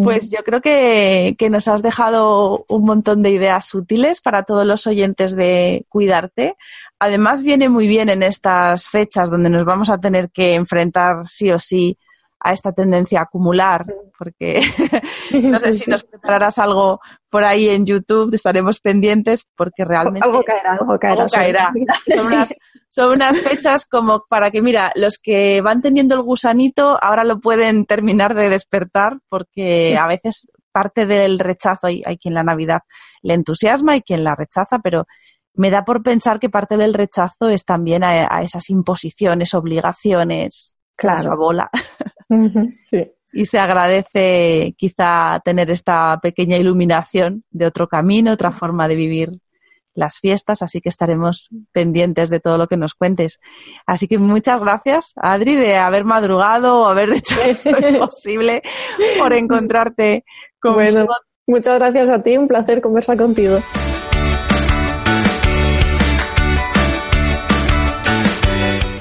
Pues 0.02 0.28
yo 0.28 0.44
creo 0.44 0.60
que, 0.60 1.36
que, 1.38 1.48
nos 1.48 1.68
has 1.68 1.82
dejado 1.82 2.66
un 2.68 2.84
montón 2.84 3.22
de 3.22 3.30
ideas 3.30 3.74
útiles 3.74 4.20
para 4.20 4.42
todos 4.42 4.66
los 4.66 4.86
oyentes 4.86 5.34
de 5.34 5.86
cuidarte. 5.88 6.56
Además, 6.98 7.42
viene 7.42 7.70
muy 7.70 7.88
bien 7.88 8.10
en 8.10 8.22
estas 8.22 8.88
fechas 8.88 9.30
donde 9.30 9.48
nos 9.48 9.64
vamos 9.64 9.88
a 9.88 9.98
tener 9.98 10.30
que 10.30 10.54
enfrentar 10.54 11.28
sí 11.28 11.50
o 11.50 11.58
sí 11.58 11.96
a 12.46 12.52
esta 12.52 12.72
tendencia 12.72 13.20
a 13.20 13.22
acumular, 13.24 13.84
porque 14.18 14.60
no 15.42 15.58
sé 15.58 15.72
si 15.72 15.90
nos 15.90 16.04
prepararás 16.04 16.58
algo 16.58 17.00
por 17.28 17.44
ahí 17.44 17.68
en 17.68 17.86
YouTube, 17.86 18.32
estaremos 18.34 18.80
pendientes 18.80 19.46
porque 19.56 19.84
realmente... 19.84 20.26
Algo 20.26 20.42
caerá, 20.44 20.72
algo 20.72 20.98
caerá. 20.98 21.72
Son, 22.88 23.12
unas, 23.12 23.40
fechas 23.40 23.86
como 23.86 24.24
para 24.28 24.50
que, 24.50 24.62
mira, 24.62 24.92
los 24.94 25.18
que 25.18 25.60
van 25.60 25.82
teniendo 25.82 26.14
el 26.14 26.22
gusanito 26.22 26.98
ahora 27.02 27.24
lo 27.24 27.40
pueden 27.40 27.84
terminar 27.84 28.34
de 28.34 28.48
despertar 28.48 29.18
porque 29.28 29.98
a 29.98 30.06
veces 30.06 30.48
parte 30.72 31.06
del 31.06 31.38
rechazo, 31.38 31.88
hay, 31.88 32.02
hay 32.06 32.16
quien 32.16 32.34
la 32.34 32.42
Navidad 32.42 32.80
le 33.22 33.34
entusiasma 33.34 33.96
y 33.96 34.02
quien 34.02 34.24
la 34.24 34.34
rechaza, 34.34 34.78
pero 34.78 35.06
me 35.56 35.70
da 35.70 35.84
por 35.84 36.02
pensar 36.02 36.38
que 36.38 36.50
parte 36.50 36.76
del 36.76 36.94
rechazo 36.94 37.48
es 37.48 37.64
también 37.64 38.04
a, 38.04 38.42
esas 38.42 38.70
imposiciones, 38.70 39.54
obligaciones, 39.54 40.76
claro. 40.94 41.36
bola. 41.36 41.70
sí. 42.84 43.10
Y 43.32 43.46
se 43.46 43.58
agradece 43.58 44.74
quizá 44.76 45.40
tener 45.44 45.70
esta 45.70 46.18
pequeña 46.22 46.56
iluminación 46.56 47.44
de 47.50 47.66
otro 47.66 47.88
camino, 47.88 48.32
otra 48.32 48.52
forma 48.52 48.88
de 48.88 48.96
vivir 48.96 49.30
las 49.96 50.18
fiestas, 50.18 50.62
así 50.62 50.80
que 50.80 50.88
estaremos 50.88 51.48
pendientes 51.72 52.28
de 52.28 52.38
todo 52.38 52.58
lo 52.58 52.68
que 52.68 52.76
nos 52.76 52.94
cuentes. 52.94 53.40
Así 53.86 54.06
que 54.06 54.18
muchas 54.18 54.60
gracias, 54.60 55.12
Adri, 55.16 55.54
de 55.54 55.76
haber 55.76 56.04
madrugado 56.04 56.82
o 56.82 56.86
haber 56.86 57.10
hecho 57.10 57.36
lo 57.92 58.06
posible 58.06 58.62
por 59.18 59.32
encontrarte 59.32 60.24
Bueno, 60.62 61.06
muchas 61.46 61.78
gracias 61.78 62.10
a 62.10 62.22
ti, 62.22 62.36
un 62.36 62.46
placer 62.46 62.80
conversar 62.80 63.16
contigo. 63.16 63.56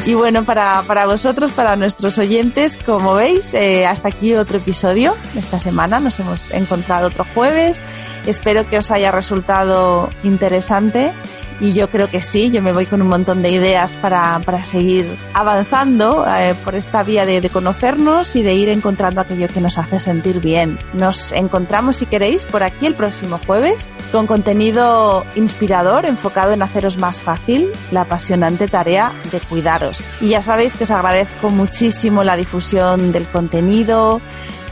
Y 0.05 0.13
bueno, 0.13 0.45
para, 0.45 0.83
para 0.85 1.07
vosotros, 1.07 1.51
para 1.51 1.75
nuestros 1.75 2.19
oyentes, 2.19 2.77
como 2.77 3.15
veis, 3.15 3.55
eh, 3.55 3.87
hasta 3.87 4.09
aquí 4.09 4.35
otro 4.35 4.57
episodio 4.57 5.15
esta 5.35 5.59
semana. 5.59 5.99
Nos 5.99 6.19
hemos 6.19 6.51
encontrado 6.51 7.07
otro 7.07 7.25
jueves. 7.33 7.81
Espero 8.27 8.69
que 8.69 8.77
os 8.77 8.91
haya 8.91 9.11
resultado 9.11 10.09
interesante 10.21 11.11
y 11.59 11.73
yo 11.73 11.89
creo 11.89 12.09
que 12.09 12.21
sí, 12.21 12.51
yo 12.51 12.61
me 12.61 12.73
voy 12.73 12.85
con 12.85 13.01
un 13.01 13.07
montón 13.07 13.41
de 13.41 13.49
ideas 13.49 13.95
para, 13.97 14.39
para 14.39 14.65
seguir 14.65 15.05
avanzando 15.33 16.25
eh, 16.27 16.53
por 16.63 16.75
esta 16.75 17.03
vía 17.03 17.25
de, 17.25 17.41
de, 17.41 17.49
conocernos 17.49 18.35
y 18.35 18.43
de 18.43 18.53
ir 18.53 18.69
encontrando 18.69 19.21
aquello 19.21 19.47
que 19.47 19.61
nos 19.61 19.77
hace 19.77 19.99
sentir 19.99 20.41
bien. 20.41 20.77
Nos 20.93 21.31
encontramos, 21.31 21.97
si 21.97 22.05
queréis, 22.05 22.45
por 22.45 22.63
aquí 22.63 22.85
el 22.85 22.95
próximo 22.95 23.39
jueves 23.45 23.91
con 24.11 24.27
contenido 24.27 25.25
inspirador 25.35 26.05
enfocado 26.05 26.51
en 26.51 26.61
haceros 26.61 26.97
más 26.97 27.21
fácil 27.21 27.71
la 27.91 28.01
apasionante 28.01 28.67
tarea 28.67 29.13
de 29.31 29.39
cuidaros. 29.39 30.03
Y 30.21 30.29
ya 30.29 30.41
sabéis 30.41 30.75
que 30.75 30.83
os 30.83 30.91
agradezco 30.91 31.49
muchísimo 31.49 32.23
la 32.23 32.35
difusión 32.35 33.11
del 33.11 33.27
contenido, 33.27 34.21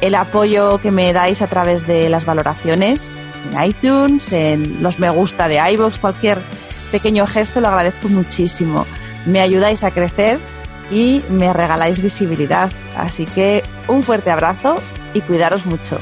el 0.02 0.16
apoyo 0.16 0.80
que 0.80 0.92
me 0.92 1.14
dais 1.14 1.42
a 1.42 1.48
través 1.48 1.88
de 1.88 2.10
las 2.10 2.26
valoraciones 2.26 3.22
en 3.52 3.64
iTunes, 3.64 4.32
en 4.32 4.82
los 4.82 5.00
me 5.00 5.10
gusta 5.10 5.48
de 5.48 5.60
iVoox, 5.74 6.00
cualquier 6.00 6.44
pequeño 6.94 7.26
gesto 7.26 7.60
lo 7.60 7.70
agradezco 7.70 8.08
muchísimo. 8.08 8.86
Me 9.26 9.42
ayudáis 9.42 9.84
a 9.84 9.90
crecer 9.90 10.38
y 10.92 11.24
me 11.28 11.52
regaláis 11.52 12.04
visibilidad. 12.04 12.72
Así 12.96 13.26
que 13.26 13.64
un 13.88 14.04
fuerte 14.04 14.30
abrazo 14.30 14.76
y 15.16 15.22
cuidaros 15.22 15.66
mucho. 15.66 16.00